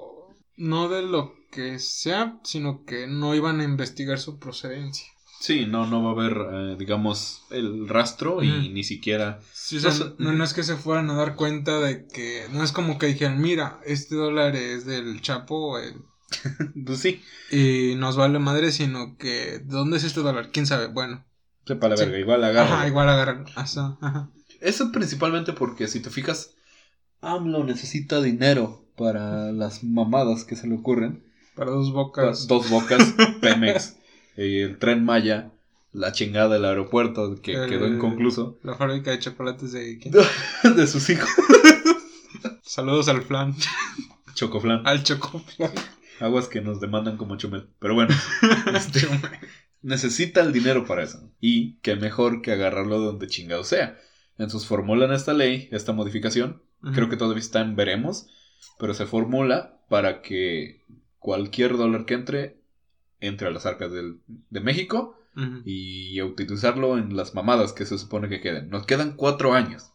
[0.60, 5.06] No de lo que sea, sino que no iban a investigar su procedencia.
[5.40, 9.40] Sí, no, no va a haber, eh, digamos, el rastro y ni siquiera...
[9.54, 10.04] Sí, o sea, No sé.
[10.18, 12.46] no, no es que se fueran a dar cuenta de que.
[12.52, 15.94] No es como que dijeran, mira, este dólar es del Chapo eh,
[16.86, 19.60] Pues sí, y nos vale madre, sino que.
[19.64, 20.50] ¿Dónde es este dólar?
[20.52, 20.88] ¿Quién sabe?
[20.88, 21.24] Bueno.
[21.66, 22.04] sepa la Sí.
[22.04, 22.74] verga, igual agarra.
[22.74, 23.46] Ajá, igual agarran.
[23.56, 24.30] Ajá, ajá.
[24.60, 26.54] Eso principalmente porque si te fijas,
[27.22, 31.22] AMLO necesita dinero para las mamadas que se le ocurren.
[31.54, 32.46] Para dos bocas.
[32.46, 33.96] Dos bocas, Pemex,
[34.36, 35.50] el tren Maya,
[35.92, 39.98] la chingada del aeropuerto que El- quedó inconcluso, La fábrica de chocolates de.
[40.76, 41.28] de sus hijos.
[42.62, 43.54] Saludos al flan.
[44.34, 44.86] Chocoflan.
[44.86, 45.72] Al chocoflan.
[46.20, 47.68] Aguas que nos demandan como chumel.
[47.78, 48.14] Pero bueno,
[48.74, 49.00] este,
[49.82, 51.30] necesita el dinero para eso.
[51.40, 53.98] Y qué mejor que agarrarlo de donde chingado sea.
[54.38, 56.62] Entonces formulan esta ley, esta modificación.
[56.94, 58.28] Creo que todavía está en veremos.
[58.78, 60.84] Pero se formula para que
[61.18, 62.56] cualquier dólar que entre,
[63.20, 64.20] entre a las arcas del-
[64.50, 65.16] de México
[65.64, 68.68] y utilizarlo en las mamadas que se supone que queden.
[68.68, 69.92] Nos quedan cuatro años.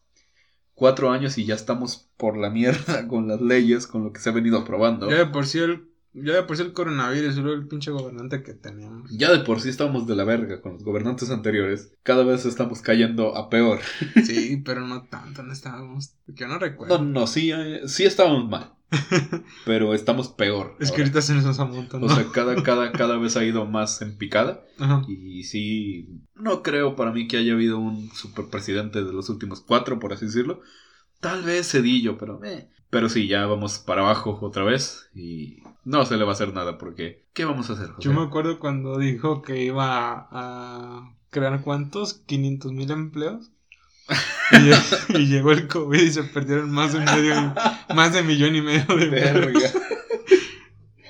[0.74, 4.30] Cuatro años y ya estamos por la mierda con las leyes, con lo que se
[4.30, 5.10] ha venido aprobando.
[5.10, 5.88] Ya por sí el.
[6.18, 9.12] Ya de por sí el coronavirus y luego el pinche gobernante que teníamos.
[9.12, 11.92] Ya de por sí estamos de la verga con los gobernantes anteriores.
[12.04, 13.80] Cada vez estamos cayendo a peor.
[14.24, 16.16] Sí, pero no tanto, no estábamos.
[16.28, 17.02] Yo no No, recuerdo.
[17.04, 18.72] no, sí, eh, sí estábamos mal.
[19.66, 20.78] Pero estamos peor.
[20.80, 22.06] es que ahorita se nos amontonó.
[22.06, 24.64] O sea, cada, cada, cada vez ha ido más en picada.
[24.80, 25.02] Ajá.
[25.08, 30.00] Y sí, no creo para mí que haya habido un superpresidente de los últimos cuatro,
[30.00, 30.62] por así decirlo.
[31.20, 32.70] Tal vez Cedillo, pero eh.
[32.96, 36.54] Pero sí, ya vamos para abajo otra vez y no se le va a hacer
[36.54, 37.90] nada porque ¿qué vamos a hacer?
[38.00, 43.52] Yo me acuerdo cuando dijo que iba a, crear cuántos, 500 mil empleos.
[44.50, 47.54] Y, lle- y llegó el COVID y se perdieron más de medio,
[47.94, 49.34] más de millón y medio de empleos.
[49.34, 49.72] verga.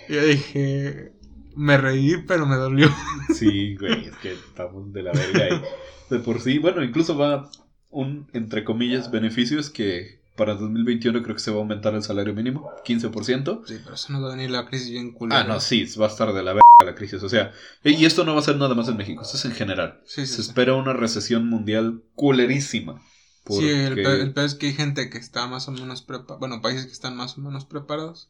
[0.09, 1.11] Y yo dije,
[1.55, 2.89] me reí, pero me dolió.
[3.31, 7.47] Sí, güey, es que estamos de la verga y de por sí, bueno, incluso va
[7.91, 12.03] un, entre comillas, beneficio es que para 2021 creo que se va a aumentar el
[12.03, 13.61] salario mínimo, 15%.
[13.65, 15.41] Sí, pero eso nos va a venir la crisis bien culera.
[15.41, 17.23] Ah, no, sí, va a estar de la verga la crisis.
[17.23, 19.53] O sea, y esto no va a ser nada más en México, esto es en
[19.53, 20.01] general.
[20.05, 20.49] Sí, sí, Se sí.
[20.49, 23.01] espera una recesión mundial culerísima.
[23.47, 26.39] Sí, el, peor es que hay gente que está más o menos preparada.
[26.39, 28.29] Bueno, países que están más o menos preparados.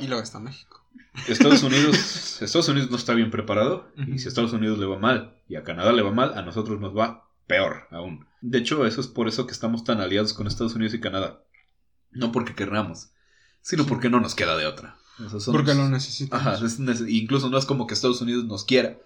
[0.00, 0.84] Y luego está México.
[1.28, 1.96] Estados Unidos,
[2.42, 3.88] Estados Unidos no está bien preparado.
[3.96, 6.42] Y si a Estados Unidos le va mal y a Canadá le va mal, a
[6.42, 8.26] nosotros nos va peor aún.
[8.40, 11.42] De hecho, eso es por eso que estamos tan aliados con Estados Unidos y Canadá.
[12.12, 13.08] No porque querramos,
[13.62, 14.96] sino porque no nos queda de otra.
[15.46, 16.46] Porque lo necesitamos.
[16.46, 18.96] Ajá, es incluso no es como que Estados Unidos nos quiera,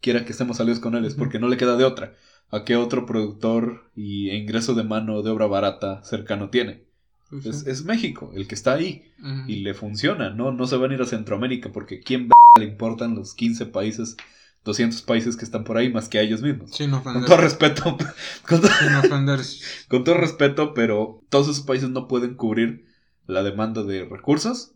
[0.00, 2.16] quiera que estemos aliados con él, es porque no le queda de otra.
[2.50, 6.82] ¿A qué otro productor y ingreso de mano de obra barata cercano tiene?
[7.30, 7.48] Sí.
[7.48, 9.10] Es, México, el que está ahí
[9.48, 10.50] y le funciona, ¿no?
[10.52, 14.16] No se van a ir a Centroamérica porque ¿quién b- le importan los 15 países,
[14.64, 16.70] 200 países que están por ahí más que a ellos mismos?
[16.70, 17.96] Sin Con todo respeto,
[18.48, 19.40] con todo, Sin ofender.
[19.88, 22.86] con todo respeto, pero todos esos países no pueden cubrir
[23.26, 24.74] la demanda de recursos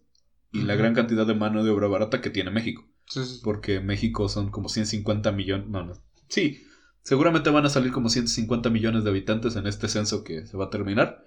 [0.53, 2.87] y la gran cantidad de mano de obra barata que tiene México.
[3.07, 3.41] Sí, sí.
[3.43, 5.69] Porque México son como 150 millones.
[5.69, 5.93] No, no.
[6.29, 6.65] Sí,
[7.03, 10.67] seguramente van a salir como 150 millones de habitantes en este censo que se va
[10.67, 11.25] a terminar.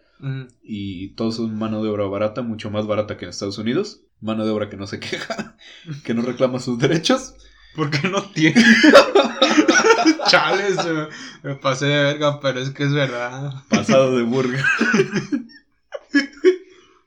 [0.61, 4.01] Y todos son mano de obra barata, mucho más barata que en Estados Unidos.
[4.19, 5.55] Mano de obra que no se queja,
[6.03, 7.35] que no reclama sus derechos.
[7.75, 8.63] Porque no tiene.
[10.29, 10.77] Chales,
[11.43, 13.53] me, me pasé de verga, pero es que es verdad.
[13.69, 14.63] Pasado de burger.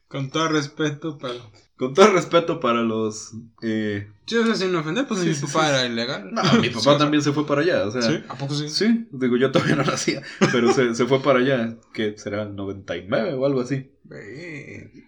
[0.09, 1.35] Con todo respeto, pero.
[1.77, 3.33] Con todo respeto para los.
[3.62, 5.68] eh, Sí, o sea, sin ofender, pues Sí, mi sí, papá sí.
[5.70, 6.31] era ilegal.
[6.33, 7.85] No, mi papá también se fue para allá.
[7.87, 8.22] O sea, ¿Sí?
[8.29, 8.68] ¿A poco sí?
[8.68, 10.22] Sí, digo, yo todavía no nacía,
[10.53, 13.90] pero se, se fue para allá, que será el 99 o algo así.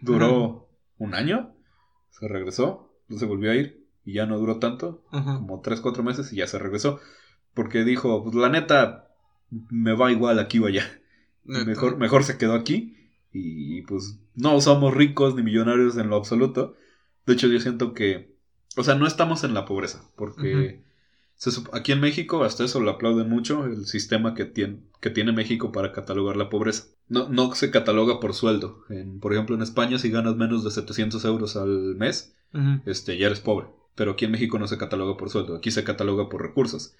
[0.01, 1.55] Duró un año,
[2.11, 6.03] se regresó, no se volvió a ir y ya no duró tanto, como 3, 4
[6.03, 7.01] meses y ya se regresó.
[7.55, 9.09] Porque dijo, pues la neta,
[9.71, 10.85] me va igual aquí o allá.
[11.45, 11.65] Neta.
[11.65, 12.97] Mejor, mejor se quedó aquí
[13.33, 16.77] y pues no somos ricos ni millonarios en lo absoluto.
[17.27, 18.37] De hecho, yo siento que,
[18.77, 20.83] o sea, no estamos en la pobreza, porque
[21.35, 25.33] se aquí en México, hasta eso lo aplauden mucho, el sistema que tiene, que tiene
[25.33, 26.85] México para catalogar la pobreza.
[27.09, 28.85] No, no se cataloga por sueldo.
[28.89, 32.35] En, por ejemplo, en España, si ganas menos de 700 euros al mes,
[32.87, 33.67] este, ya eres pobre.
[33.95, 36.95] Pero aquí en México no se cataloga por sueldo, aquí se cataloga por recursos.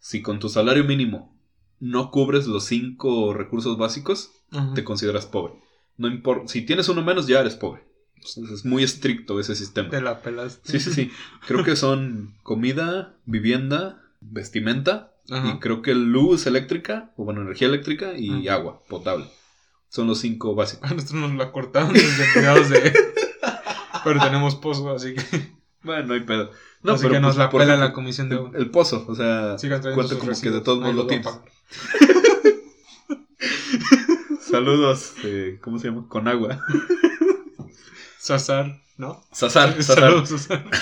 [0.00, 1.36] Si con tu salario mínimo
[1.80, 4.74] no cubres los cinco recursos básicos, Ajá.
[4.74, 5.54] te consideras pobre.
[5.96, 7.84] No importa, si tienes uno menos, ya eres pobre.
[8.14, 9.90] Entonces, es muy estricto ese sistema.
[9.90, 10.72] Te la pelaste.
[10.72, 11.10] Sí, sí, sí.
[11.46, 15.54] Creo que son comida, vivienda, vestimenta Ajá.
[15.54, 18.58] y creo que luz eléctrica, o bueno, energía eléctrica y Ajá.
[18.58, 19.26] agua potable.
[19.88, 20.90] Son los cinco básicos.
[20.90, 22.92] A nosotros nos la cortaron desde de.
[24.04, 25.57] Pero tenemos pozo, así que.
[25.82, 26.50] Bueno, no hay pedo.
[26.84, 28.50] así que pero, nos pues, la pela ejemplo, la comisión de agua.
[28.54, 31.26] El, el pozo, o sea, Sigan cuenta como que de todos modos lo tienes.
[34.50, 36.06] Saludos, eh, ¿cómo se llama?
[36.08, 36.60] Con agua.
[38.18, 39.22] Sazar, ¿no?
[39.32, 39.80] Sazar,
[40.26, 40.64] sazar.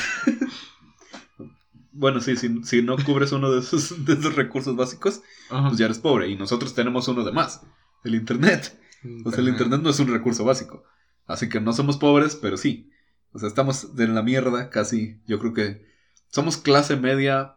[1.99, 5.69] Bueno, sí, si, si no cubres uno de esos, de esos recursos básicos, Ajá.
[5.69, 6.29] pues ya eres pobre.
[6.29, 7.63] Y nosotros tenemos uno de más,
[8.05, 8.79] el Internet.
[9.25, 10.85] O sea, el Internet no es un recurso básico.
[11.27, 12.91] Así que no somos pobres, pero sí.
[13.37, 15.20] O sea, estamos de la mierda casi.
[15.27, 15.87] Yo creo que
[16.31, 17.57] somos clase media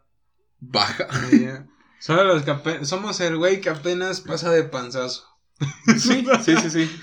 [0.60, 1.08] baja.
[2.00, 5.26] Somos, los que ape- somos el güey que apenas pasa de panzazo.
[5.98, 7.02] Sí, sí, sí, sí.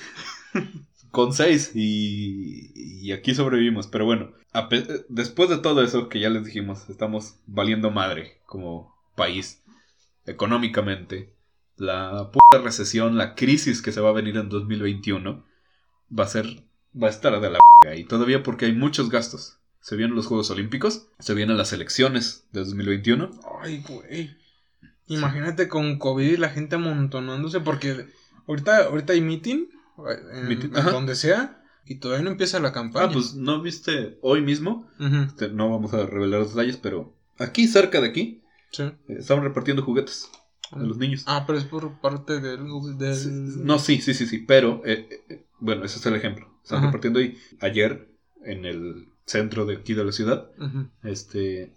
[1.10, 3.86] Con seis y, y aquí sobrevivimos.
[3.86, 4.32] Pero bueno,
[5.08, 9.62] después de todo eso que ya les dijimos, estamos valiendo madre como país,
[10.26, 11.32] económicamente.
[11.76, 15.44] La puta recesión, la crisis que se va a venir en 2021
[16.18, 16.64] va a ser,
[17.00, 17.58] va a estar de la
[17.94, 19.58] y todavía porque hay muchos gastos.
[19.80, 23.30] Se vienen los Juegos Olímpicos, se vienen las elecciones de 2021.
[23.62, 24.36] Ay, güey.
[25.06, 28.06] Imagínate con COVID y la gente amontonándose porque
[28.48, 29.66] ahorita, ahorita hay meeting,
[30.32, 33.06] en, Meeting, en donde sea, y todavía no empieza la campaña.
[33.06, 37.68] Ah, pues no viste hoy mismo, Este, no vamos a revelar los detalles, pero aquí
[37.68, 38.82] cerca de aquí sí.
[38.82, 40.28] eh, estaban repartiendo juguetes
[40.72, 41.22] a los niños.
[41.26, 42.64] Ah, pero es por parte del...
[42.98, 43.64] del...
[43.64, 46.48] No, sí, sí, sí, sí, pero eh, eh, bueno, ese es el ejemplo.
[46.66, 46.86] Están Ajá.
[46.88, 47.38] repartiendo ahí.
[47.60, 48.08] Ayer,
[48.44, 50.50] en el centro de aquí de la ciudad,
[51.04, 51.72] este,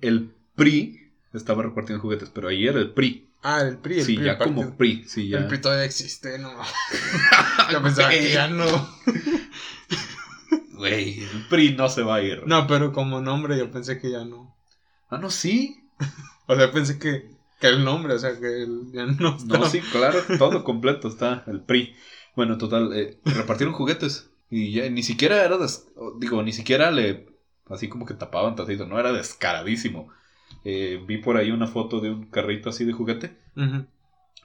[0.00, 3.28] el PRI estaba repartiendo juguetes, pero ayer el PRI.
[3.42, 4.56] Ah, el PRI, el sí, PRI, ya partido.
[4.62, 5.38] como PRI, sí, ya.
[5.38, 6.52] El PRI todavía existe, no.
[7.72, 8.64] Yo pensaba que ya no.
[10.74, 12.46] Güey, el PRI no se va a ir.
[12.46, 14.54] No, pero como nombre yo pensé que ya no.
[15.10, 15.76] Ah, no, sí.
[16.46, 17.28] O sea, pensé que,
[17.60, 19.68] que el nombre, o sea, que el- ya no No, estaba.
[19.68, 21.94] sí, claro, todo completo está el PRI.
[22.38, 25.88] Bueno, total, eh, repartieron juguetes y ya ni siquiera era, des-
[26.20, 27.26] digo, ni siquiera le,
[27.68, 30.08] así como que tapaban tantito, no era descaradísimo.
[30.62, 33.86] Eh, vi por ahí una foto de un carrito así de juguete Ujú.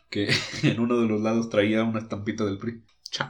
[0.10, 0.34] que
[0.64, 2.82] en uno de los lados traía una estampita del PRI.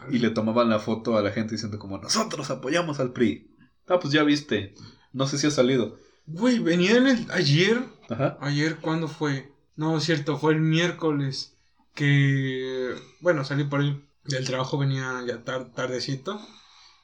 [0.10, 3.52] Y le tomaban la foto a la gente diciendo como, nosotros apoyamos al PRI.
[3.90, 4.76] Ah, pues ya viste.
[5.12, 6.00] No sé si ha salido.
[6.26, 7.28] Güey, venía en el...
[7.32, 7.84] Ayer...
[8.10, 8.38] Ajá.
[8.40, 9.52] Ayer, ¿cuándo fue?
[9.76, 11.58] No, es cierto, fue el miércoles.
[11.94, 12.96] Que...
[13.20, 16.40] Bueno, salí por ahí del trabajo, venía ya tardecito.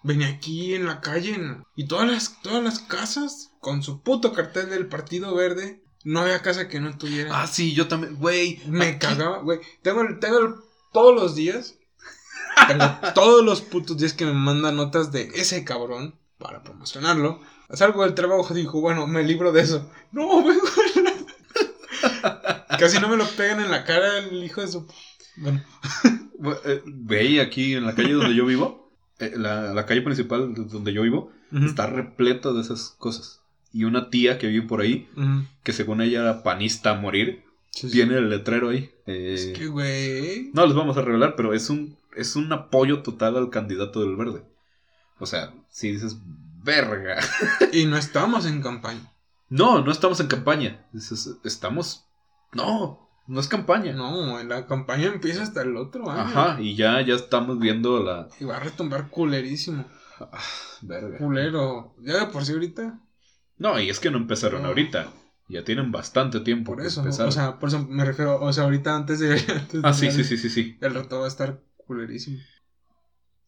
[0.01, 4.32] Venía aquí en la calle en- y todas las, todas las casas con su puto
[4.32, 5.84] cartel del Partido Verde.
[6.05, 7.41] No había casa que no tuviera.
[7.41, 8.15] Ah, sí, yo también.
[8.15, 8.61] Güey.
[8.67, 9.59] Me aquí- cagaba, güey.
[9.82, 10.55] Tengo, el- tengo el-
[10.93, 11.76] todos los días.
[12.67, 17.41] Tengo todos los putos días que me mandan notas de ese cabrón para promocionarlo.
[17.72, 19.91] Salgo del trabajo y dijo, bueno, me libro de eso.
[20.13, 20.63] No, vengo.
[22.80, 24.88] Casi no me lo pegan en la cara el hijo de su.
[25.40, 25.62] Bueno,
[26.40, 30.54] Bu- eh, Güey, aquí en la calle donde yo vivo, eh, la, la calle principal
[30.54, 33.42] de donde yo vivo, está repleta de esas cosas.
[33.74, 35.08] Y una tía que vive por ahí,
[35.64, 37.94] que según ella era panista a morir, Sí, sí.
[37.98, 38.90] tiene el letrero ahí.
[39.06, 40.50] Eh, Es que, güey.
[40.54, 44.16] No les vamos a revelar, pero es un, es un apoyo total al candidato del
[44.16, 44.44] verde.
[45.20, 46.18] O sea, si dices,
[46.64, 47.18] verga.
[47.74, 49.12] Y no estamos en campaña.
[49.50, 50.84] No, no estamos en campaña.
[50.94, 52.06] Dices, estamos.
[52.54, 53.93] No, no es campaña.
[53.93, 56.21] No, la campaña empieza hasta el otro año.
[56.21, 58.27] Ajá, y ya, ya estamos viendo la.
[58.39, 59.86] Y va a retumbar culerísimo.
[60.82, 61.17] Verga.
[61.19, 61.95] Culero.
[61.99, 62.99] Ya de por sí ahorita.
[63.57, 64.69] No, y es que no empezaron No.
[64.69, 65.09] ahorita.
[65.47, 66.73] Ya tienen bastante tiempo.
[66.73, 69.32] Por eso, o sea, por eso me refiero, o sea, ahorita antes de...
[69.49, 70.77] antes ah, de sí, la sí, sí, sí, sí.
[70.82, 72.39] El rato va a estar culerísimo.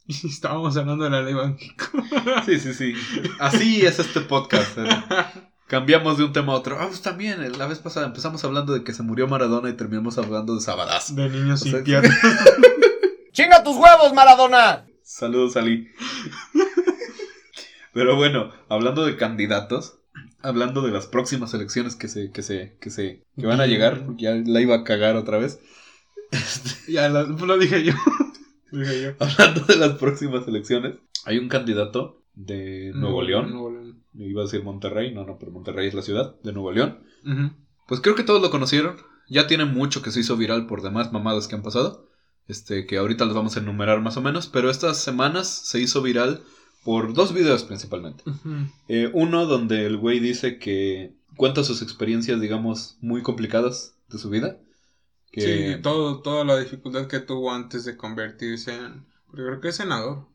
[0.08, 1.86] Y estábamos hablando de la ley Banjico.
[2.46, 2.94] Sí, sí, sí.
[3.40, 4.78] Así es este podcast.
[4.78, 5.51] eh.
[5.72, 6.78] Cambiamos de un tema a otro.
[6.78, 9.74] Ah, pues también, eh, la vez pasada empezamos hablando de que se murió Maradona y
[9.78, 11.16] terminamos hablando de Sabadazo.
[11.16, 12.14] De niños O sea, psiquiatras.
[13.32, 14.86] ¡Chinga tus huevos, Maradona!
[15.02, 15.88] Saludos, Ali.
[17.94, 19.98] Pero bueno, hablando de candidatos,
[20.42, 24.06] hablando de las próximas elecciones que se, que se, que se, que van a llegar,
[24.06, 25.62] porque ya la iba a cagar otra vez.
[26.90, 27.94] ya lo, lo dije yo.
[28.72, 29.12] Lo dije yo.
[29.26, 33.52] Hablando de las próximas elecciones, hay un candidato de Nuevo León.
[33.52, 34.04] Nuevo León.
[34.14, 37.00] Iba a decir Monterrey, no, no, pero Monterrey es la ciudad de Nuevo León.
[37.88, 38.98] Pues creo que todos lo conocieron.
[39.30, 42.10] Ya tiene mucho que se hizo viral por demás mamadas que han pasado.
[42.48, 44.48] Este, que ahorita los vamos a enumerar más o menos.
[44.48, 46.44] Pero estas semanas se hizo viral
[46.84, 48.24] por dos videos principalmente.
[48.88, 54.30] Eh, uno donde el güey dice que cuenta sus experiencias, digamos, muy complicadas de su
[54.30, 54.60] vida.
[55.32, 59.06] Que, Sí, todo, toda la dificultad que tuvo antes de convertirse en...
[59.28, 60.28] Porque creo que es senador.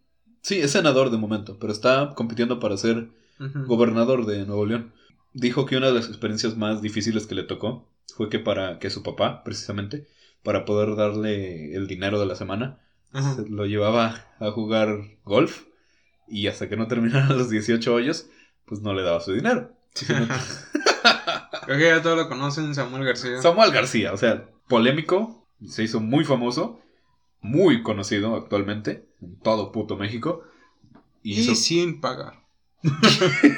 [0.47, 3.09] Sí, es senador de momento, pero está compitiendo para ser
[3.67, 4.93] gobernador de Nuevo León.
[5.33, 8.91] Dijo que una de las experiencias más difíciles que le tocó fue que para que
[8.91, 10.07] su papá, precisamente,
[10.45, 12.79] para poder darle el dinero de la semana,
[13.13, 15.65] se lo llevaba a jugar golf
[16.29, 18.29] y hasta que no terminaran los 18 hoyos,
[18.67, 19.73] pues no le daba su dinero.
[21.67, 23.43] Creo que ya todos lo conocen, Samuel García.
[23.43, 26.81] Samuel García, o sea, polémico, se hizo muy famoso,
[27.41, 30.43] muy conocido actualmente en todo puto México.
[31.23, 32.43] Y, hizo- sin pagar.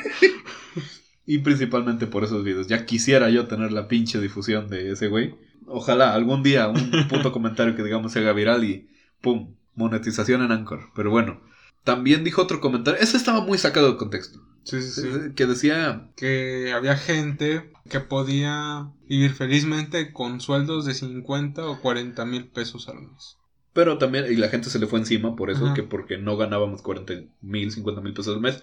[1.26, 2.66] y principalmente por esos videos.
[2.68, 5.34] Ya quisiera yo tener la pinche difusión de ese güey.
[5.66, 8.88] Ojalá algún día un puto comentario que digamos se haga viral y
[9.20, 10.90] pum, monetización en Anchor.
[10.94, 11.40] Pero bueno,
[11.84, 15.08] también dijo otro comentario, ese estaba muy sacado de contexto, Sí, sí, sí.
[15.34, 22.24] que decía, que había gente que podía vivir felizmente con sueldos de 50 o 40
[22.26, 23.37] mil pesos al mes.
[23.78, 25.74] Pero también, y la gente se le fue encima por eso, Ajá.
[25.74, 27.12] que porque no ganábamos 40
[27.42, 28.60] mil, 50 mil pesos al mes.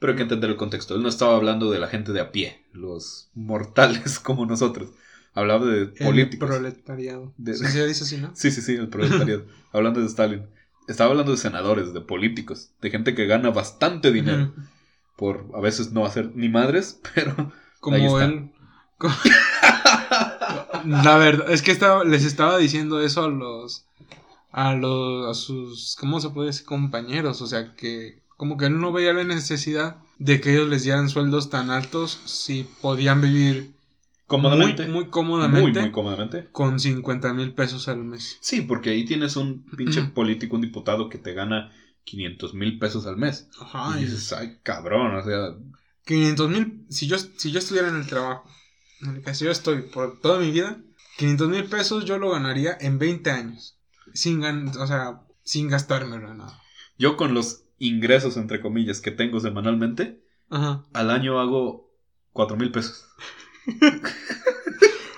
[0.00, 0.96] Pero hay que entender el contexto.
[0.96, 4.90] Él no estaba hablando de la gente de a pie, los mortales como nosotros.
[5.32, 6.48] Hablaba de El políticos.
[6.48, 7.32] proletariado.
[7.36, 8.32] De- Sí, se dice así, ¿no?
[8.34, 9.44] Sí, sí, sí, el proletariado.
[9.72, 10.42] hablando de Stalin.
[10.88, 14.52] Estaba hablando de senadores, de políticos, de gente que gana bastante dinero
[15.16, 18.50] por a veces no hacer ni madres, pero Ahí Como él.
[18.98, 19.08] Co-
[20.84, 23.84] La verdad, es que estaba, les estaba diciendo eso a los.
[24.58, 25.28] A los.
[25.28, 25.96] A sus.
[26.00, 26.66] ¿Cómo se puede decir?
[26.66, 27.40] Compañeros.
[27.42, 28.22] O sea, que.
[28.36, 32.20] Como que él no veía la necesidad de que ellos les dieran sueldos tan altos
[32.24, 33.72] si podían vivir
[34.26, 34.86] cómodamente.
[34.86, 36.48] muy, cómodamente muy cómodamente.
[36.52, 38.38] con 50 mil pesos al mes.
[38.40, 41.72] Sí, porque ahí tienes un pinche político, un diputado que te gana
[42.04, 43.48] 500 mil pesos al mes.
[43.60, 43.98] Ajá.
[43.98, 45.56] y y dices, ay, cabrón, o sea,
[46.04, 46.86] 500 mil.
[46.90, 48.48] Si yo, si yo estuviera en el trabajo,
[49.02, 50.78] en el que yo estoy por toda mi vida,
[51.16, 53.77] 500 mil pesos yo lo ganaría en 20 años.
[54.18, 56.60] Sin gan o sea, sin gastármelo en nada.
[56.98, 60.84] yo con los ingresos, entre comillas, que tengo semanalmente, Ajá.
[60.92, 61.92] al año hago
[62.32, 63.06] 4 mil pesos.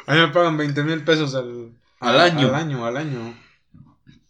[0.06, 2.48] A mí me pagan 20 mil pesos al, Al año.
[2.48, 3.34] Al año, al año.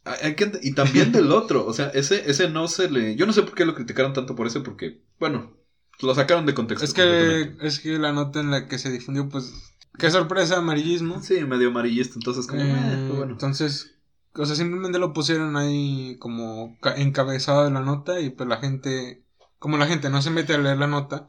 [0.05, 3.17] Hay- que y también del otro, o sea, ese, ese no se le...
[3.17, 5.53] Yo no sé por qué lo criticaron tanto por ese, porque, bueno,
[6.01, 6.85] lo sacaron de contexto.
[6.85, 9.53] Es que, es que la nota en la que se difundió, pues,
[9.99, 11.21] qué sorpresa, amarillismo.
[11.23, 12.61] Sí, medio amarillista, entonces como...
[12.63, 13.33] Eh, eh, pues bueno.
[13.33, 13.95] Entonces,
[14.35, 18.59] O sea, simplemente lo pusieron ahí como ca- encabezado de la nota y pues la
[18.59, 19.23] gente,
[19.59, 21.29] como la gente no se mete a leer la nota,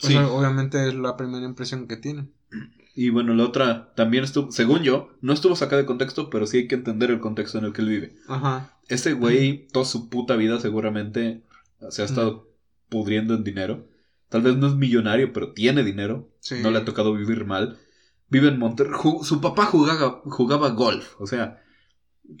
[0.00, 0.16] pues Sí.
[0.18, 2.32] obviamente es la primera impresión que tienen.
[2.94, 6.58] Y bueno, la otra también estuvo, según yo, no estuvo sacada de contexto, pero sí
[6.58, 8.14] hay que entender el contexto en el que él vive.
[8.28, 8.76] Ajá.
[8.88, 11.42] Ese güey, toda su puta vida seguramente
[11.88, 12.90] se ha estado Mm.
[12.90, 13.88] pudriendo en dinero.
[14.28, 16.28] Tal vez no es millonario, pero tiene dinero.
[16.40, 16.56] Sí.
[16.62, 17.78] No le ha tocado vivir mal.
[18.28, 18.92] Vive en Monterrey.
[19.22, 21.14] Su papá jugaba, jugaba golf.
[21.20, 21.62] O sea,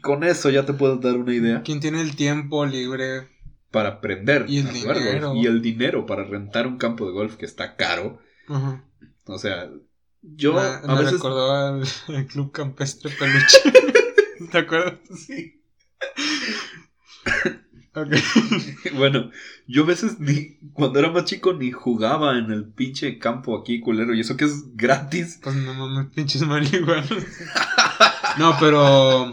[0.02, 3.28] con eso ya te puedes dar una idea ¿Quién tiene el tiempo libre?
[3.70, 5.06] para aprender Y el a jugar golf.
[5.06, 5.34] dinero.
[5.36, 8.20] Y el dinero para rentar un campo de golf que está caro.
[8.48, 8.84] Ajá.
[9.26, 9.70] O sea,
[10.20, 13.58] yo me, a me veces recordó al, al Club Campestre Peluche.
[14.52, 14.98] ¿Te acuerdas?
[15.26, 15.62] Sí.
[17.94, 18.08] Ok.
[18.94, 19.30] Bueno,
[19.66, 23.80] yo a veces ni cuando era más chico ni jugaba en el pinche campo aquí
[23.80, 25.38] culero y eso que es gratis.
[25.42, 27.10] Pues no mames, pinches marihuanos.
[28.38, 29.32] No, pero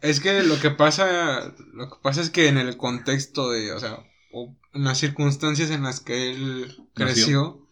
[0.00, 3.80] es que lo que pasa, lo que pasa es que en el contexto de, o
[3.80, 3.98] sea,
[4.32, 7.66] o en las circunstancias en las que él creció,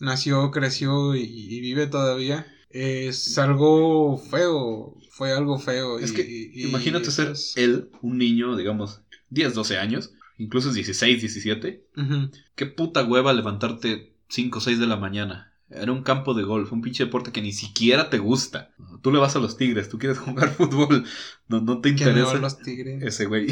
[0.00, 5.98] nació, creció y, y vive todavía, es algo feo, fue algo feo.
[5.98, 9.00] Es y- que y- imagínate ser es- él, un niño, digamos,
[9.30, 11.84] 10, 12 años, incluso 16, 17.
[11.96, 12.30] Ujú.
[12.54, 15.47] Qué puta hueva levantarte 5 o 6 de la mañana.
[15.70, 18.70] Era un campo de golf, un pinche deporte que ni siquiera te gusta.
[19.02, 21.04] Tú le vas a los tigres, tú quieres jugar fútbol,
[21.48, 23.02] no, no te ¿Quién le va a interesa los tigres?
[23.02, 23.48] ese güey.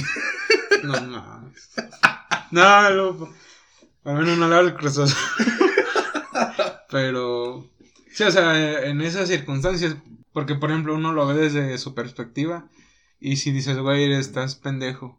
[0.82, 1.52] No, no.
[2.50, 3.28] No, no.
[4.04, 5.16] Al menos no le va al Cruz Azul.
[6.90, 7.68] Pero.
[8.12, 9.96] Sí, o sea, en esas circunstancias.
[10.32, 12.68] Porque, por ejemplo, uno lo ve desde su perspectiva.
[13.18, 15.18] Y si dices, güey, estás pendejo.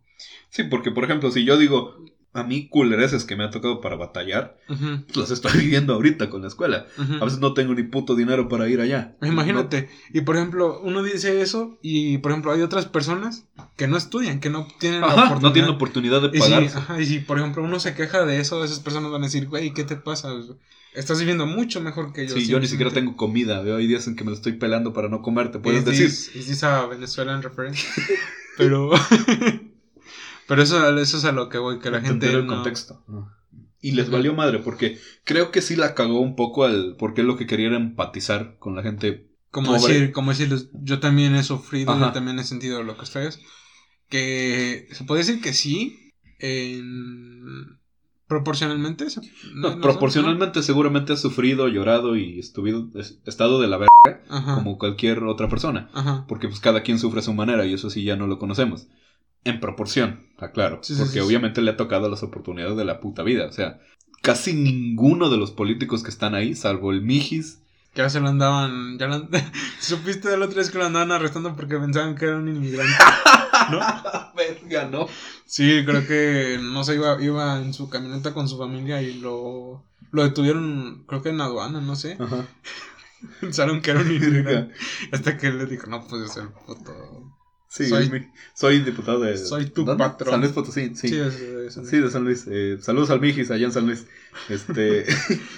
[0.50, 1.96] Sí, porque por ejemplo, si yo digo,
[2.38, 6.42] a mí culereces que me ha tocado para batallar, Ujú, los estoy viviendo ahorita con
[6.42, 6.86] la escuela.
[6.98, 7.16] ujú.
[7.16, 9.16] A veces no tengo ni puto dinero para ir allá.
[9.22, 9.90] Imagínate.
[10.14, 11.78] Y por ejemplo, uno dice eso.
[11.82, 15.24] Y por ejemplo, hay otras personas que no estudian, que no tienen No, la ajá,
[15.26, 15.50] oportunidad.
[15.50, 16.64] no tienen oportunidad de Y si, pagar.
[16.64, 19.48] ajá, y si, por ejemplo, uno se queja de eso, esas personas van a decir,
[19.48, 20.30] güey, ¿qué te pasa?
[20.94, 22.34] Estás viviendo mucho mejor que yo.
[22.36, 23.62] Sí, yo ni siquiera tengo comida.
[23.62, 25.86] Veo, hay días en que me lo estoy pelando para no comer, te puedes Is
[25.86, 26.08] decir.
[26.08, 27.84] this- is this a Venezuelan reference?
[28.58, 28.90] Pero.
[30.48, 32.14] pero eso, eso es a lo que voy, que la gente.
[32.28, 33.04] Entender el no- contexto.
[33.82, 36.96] Y les valió madre, porque creo que sí la cagó un poco al.
[36.98, 39.28] Porque lo que quería era empatizar con la gente.
[39.52, 39.94] Como Pobre.
[39.94, 42.08] decir, como decirles, yo también he sufrido, Ajá.
[42.08, 43.40] yo también he sentido lo que ustedes.
[44.10, 47.78] Que se puede decir que sí, en-
[48.28, 49.10] proporcionalmente.
[49.10, 49.22] se-
[49.54, 54.24] No, proporcionalmente, seguramente ha sufrido, llorado y estuvido, es- estado de la verga
[54.56, 55.90] como cualquier otra persona.
[55.94, 56.26] Ajá.
[56.28, 58.88] Porque pues cada quien sufre a su manera y eso sí ya no lo conocemos.
[59.48, 60.80] En proporción, aclaro.
[60.84, 63.46] Sí, sí, porque sí, obviamente le ha tocado las oportunidades de la puta vida.
[63.48, 63.80] O sea,
[64.22, 67.60] casi ninguno de los políticos que están ahí, salvo el Mijis.
[67.94, 68.98] Que ya se lo andaban.
[69.00, 69.26] Ya lo
[69.80, 72.94] Supiste de la otra vez que lo andaban arrestando porque pensaban que era un inmigrante.
[73.72, 73.80] ¿No?
[74.36, 75.08] Verga, ¿no?
[75.46, 79.82] Sí, creo que no sé, iba, iba en su camioneta con su familia y lo,
[80.12, 82.18] lo detuvieron, creo que en aduana, no sé.
[82.20, 82.46] Ajá.
[83.40, 84.76] Pensaron que era un inmigrante.
[85.14, 87.37] Hasta que él le dijo, no, pues es el puto.
[87.70, 89.38] Sí, Soy- mi- soy diputado de...
[89.38, 90.04] Soy tu ¿dónde?
[90.04, 90.32] patrón.
[90.32, 91.10] San Luis Potosí, sí.
[91.10, 92.46] Sí, es- es- es- Sí, de San Luis.
[92.50, 94.06] Eh, saludos al Mijis, allá en San Luis.
[94.50, 95.06] Este.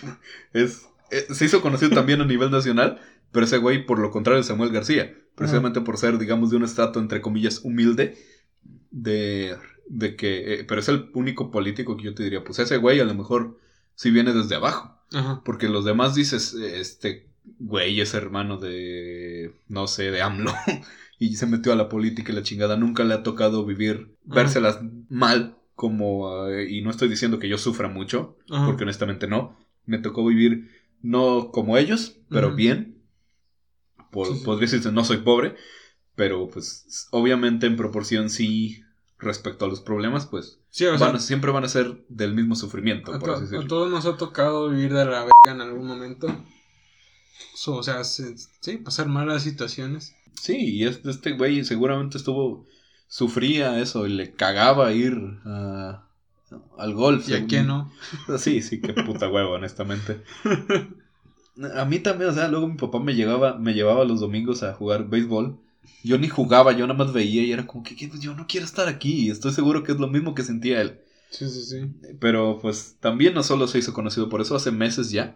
[0.53, 2.99] es, eh, se hizo conocido también a nivel nacional,
[3.31, 5.15] pero ese güey, por lo contrario, Samuel García.
[5.35, 8.17] Precisamente por ser, digamos, de un estrato, entre comillas, humilde.
[8.91, 9.55] De,
[9.87, 10.55] de que.
[10.55, 13.13] eh, pero es el único político que yo te diría, pues ese güey a lo
[13.13, 13.57] mejor
[13.95, 14.95] sí viene desde abajo.
[15.45, 17.27] Porque los demás dices, este
[17.59, 20.53] güey es hermano de, no sé, de AMLO.
[21.19, 22.77] Y se metió a la política y la chingada.
[22.77, 24.35] Nunca le ha tocado vivir, Ajá.
[24.41, 25.55] vérselas mal.
[25.75, 28.65] Como, eh, y no estoy diciendo que yo sufra mucho, Ajá.
[28.65, 29.57] porque honestamente no.
[29.85, 30.69] Me tocó vivir
[31.01, 33.01] no como ellos, pero bien.
[34.11, 34.43] Por, Sí, sí.
[34.43, 35.55] Podría decirse, no soy pobre,
[36.15, 38.81] pero pues obviamente en proporción sí,
[39.19, 42.33] respecto a los problemas, pues Sí, o sea, van a- siempre van a ser del
[42.33, 45.61] mismo sufrimiento, a, por así a todos nos ha tocado vivir de la verga en
[45.61, 46.27] algún momento.
[47.55, 50.15] So, o sea, se- sí, pasar malas situaciones.
[50.39, 52.65] Sí, y este, este güey seguramente estuvo,
[53.07, 56.05] sufría eso y le cagaba ir a-
[56.77, 57.27] al golf.
[57.29, 57.91] ¿Y a quién no?
[58.39, 60.21] Sí, sí, qué puta huevo, honestamente.
[61.75, 64.73] A mí también, o sea, luego mi papá me llevaba, me llevaba los domingos a
[64.73, 65.59] jugar béisbol.
[66.03, 68.65] Yo ni jugaba, yo nada más veía y era como que, que yo no quiero
[68.65, 69.25] estar aquí.
[69.27, 71.01] Y estoy seguro que es lo mismo que sentía él.
[71.29, 71.91] Sí, sí, sí.
[72.21, 75.35] Pero pues también no solo se hizo conocido por eso, hace meses ya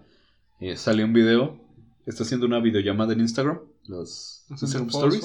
[0.62, 1.60] eh, salió un video.
[2.06, 3.60] Está haciendo una videollamada en Instagram.
[3.88, 5.24] Los Instagram Stories.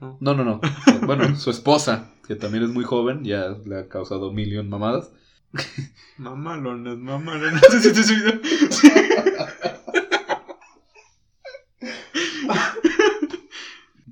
[0.00, 0.16] No.
[0.20, 0.60] No, no, no.
[1.06, 4.68] bueno, su esposa, que también es muy joven, ya le ha causado mil y un
[4.68, 5.10] mamadas.
[6.18, 7.62] Mamalones, mamalones.
[7.62, 8.40] No sé si te.
[8.70, 8.88] Sí.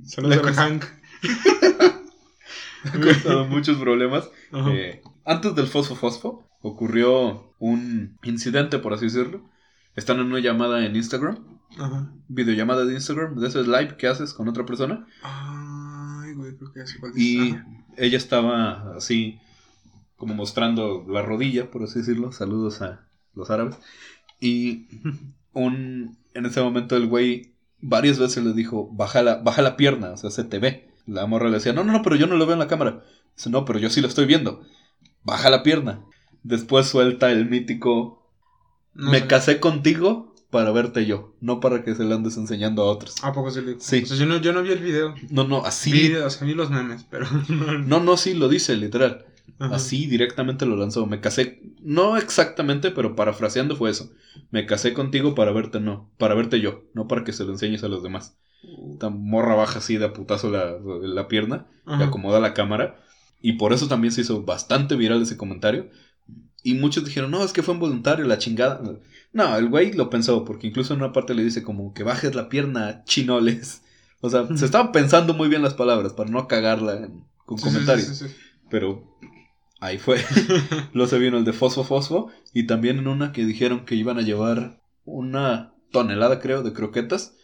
[0.04, 0.84] Saludos a Hank.
[2.84, 4.30] ha causado muchos problemas.
[4.70, 9.50] Eh, antes del fosfo fosfo ocurrió un incidente, por así decirlo.
[9.94, 12.10] Están en una llamada en Instagram, Ajá.
[12.28, 15.06] videollamada de Instagram, de esos live que haces con otra persona.
[15.22, 17.66] Ay, güey, creo que es Y Ajá.
[17.96, 19.38] ella estaba así,
[20.16, 22.32] como mostrando la rodilla, por así decirlo.
[22.32, 23.76] Saludos a los árabes.
[24.40, 24.86] Y
[25.52, 30.10] un, en ese momento el güey varias veces le dijo, baja la, baja la pierna,
[30.12, 30.90] o sea, se te ve.
[31.06, 33.02] La morra le decía, no, no, no, pero yo no lo veo en la cámara.
[33.36, 34.62] Dice, no, pero yo sí lo estoy viendo.
[35.22, 36.00] Baja la pierna.
[36.42, 38.26] Después suelta el mítico,
[38.94, 39.26] No me sé.
[39.26, 43.16] casé contigo para verte yo, no para que se lo andes enseñando a otros.
[43.22, 44.02] ¿A poco se le Sí.
[44.02, 45.14] O sea, yo no, yo no vi el video.
[45.30, 45.92] No, no, así.
[45.92, 47.78] Vi, o sea, vi los memes, pero no.
[47.78, 49.26] No, no, sí, lo dice, literal.
[49.58, 49.76] Ajá.
[49.76, 51.06] Así directamente lo lanzó.
[51.06, 54.12] Me casé, no exactamente, pero parafraseando fue eso.
[54.50, 57.82] Me casé contigo para verte, no, para verte yo, no para que se lo enseñes
[57.82, 58.36] a los demás.
[58.92, 62.04] Esta morra baja así de a putazo la, la pierna, Ajá.
[62.06, 63.02] acomoda la cámara.
[63.40, 65.88] Y por eso también se hizo bastante viral ese comentario.
[66.62, 68.80] Y muchos dijeron, no, es que fue involuntario, la chingada.
[69.36, 72.34] No, el güey lo pensó, porque incluso en una parte le dice como que bajes
[72.34, 73.82] la pierna, chinoles.
[74.22, 77.64] O sea, se estaban pensando muy bien las palabras para no cagarla en- con Sí,
[77.64, 78.06] comentarios.
[78.08, 78.34] sí, sí, sí.
[78.70, 79.04] Pero
[79.78, 80.18] ahí fue.
[80.94, 82.30] Luego se vino el de Fosfo Fosfo.
[82.54, 87.34] Y también en una que dijeron que iban a llevar una tonelada, creo, de croquetas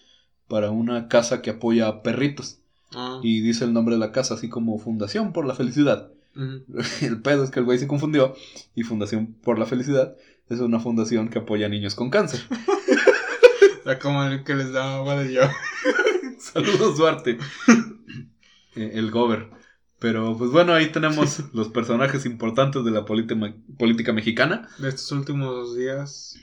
[0.48, 2.58] para una casa que apoya a perritos.
[2.94, 6.10] Ah, Y dice el nombre de la casa así como Fundación por la Felicidad.
[7.02, 8.34] El pedo es que el güey se confundió.
[8.74, 10.16] Y Fundación por la Felicidad
[10.54, 12.40] es una fundación que apoya a niños con cáncer.
[13.80, 15.40] O sea, como el que les da agua de yo.
[16.38, 17.36] Saludos, Duarte.
[18.76, 19.50] Eh, el Gober.
[19.98, 24.68] Pero pues bueno, ahí tenemos los personajes importantes de la política mexicana.
[24.78, 26.36] De estos últimos días.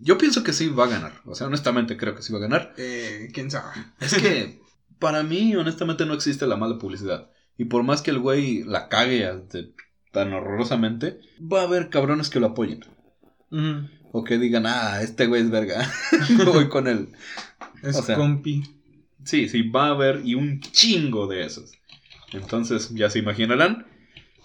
[0.00, 1.12] Yo pienso que sí va a ganar.
[1.24, 2.74] O sea, honestamente creo que sí va a ganar.
[2.76, 3.72] Eh, ¿Quién sabe?
[3.98, 4.60] Es que
[4.98, 7.30] para mí, honestamente, no existe la mala publicidad.
[7.58, 9.28] Y por más que el güey la cague
[10.12, 12.84] tan horrorosamente, va a haber cabrones que lo apoyen.
[14.12, 15.90] O que digan, ah, este güey es verga.
[16.36, 17.08] Me voy con él.
[17.82, 18.62] Es O sea, compi.
[19.24, 21.72] Sí, sí, va a haber y un chingo de esos.
[22.32, 23.86] Entonces, ya se imaginarán.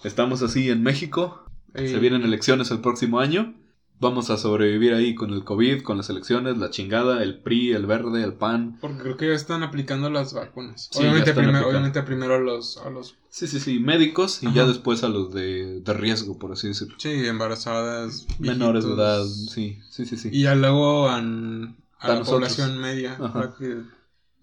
[0.03, 1.45] Estamos así en México.
[1.73, 3.53] Eh, Se vienen elecciones el próximo año.
[4.01, 7.85] Vamos a sobrevivir ahí con el COVID, con las elecciones, la chingada, el PRI, el
[7.85, 8.77] verde, el PAN.
[8.81, 10.89] Porque creo que ya están aplicando las vacunas.
[10.91, 11.69] Sí, obviamente, primero, aplicando.
[11.69, 14.55] obviamente primero a los, a los Sí, sí, sí, médicos y Ajá.
[14.55, 16.95] ya después a los de, de riesgo, por así decirlo.
[16.97, 20.29] sí, embarazadas, Menores de edad, sí, sí, sí, sí.
[20.33, 22.29] Y ya luego an- a, A la nosotros.
[22.55, 23.13] población media.
[23.13, 23.31] Ajá.
[23.33, 23.77] para que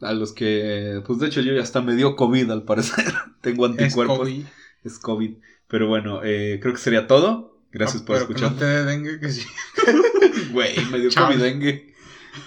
[0.00, 3.12] A los que, pues de hecho yo ya hasta me dio COVID al parecer.
[3.40, 4.18] Tengo es anticuerpos.
[4.20, 4.44] COVID.
[4.84, 5.32] Es COVID.
[5.66, 7.47] Pero bueno, eh, creo que sería todo.
[7.70, 8.52] Gracias Ah, por escuchar.
[8.52, 9.46] no te dé dengue, que sí.
[10.52, 11.10] Güey, me dio.
[11.10, 11.94] COVID dengue.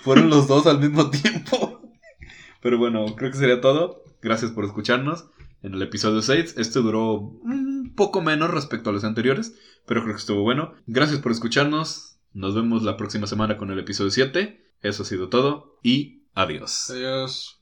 [0.03, 1.81] Fueron los dos al mismo tiempo.
[2.61, 4.03] Pero bueno, creo que sería todo.
[4.21, 5.25] Gracias por escucharnos
[5.63, 6.55] en el episodio 6.
[6.57, 9.55] Este duró un poco menos respecto a los anteriores,
[9.85, 10.73] pero creo que estuvo bueno.
[10.87, 12.17] Gracias por escucharnos.
[12.33, 14.73] Nos vemos la próxima semana con el episodio 7.
[14.81, 16.89] Eso ha sido todo y adiós.
[16.89, 17.60] Adiós.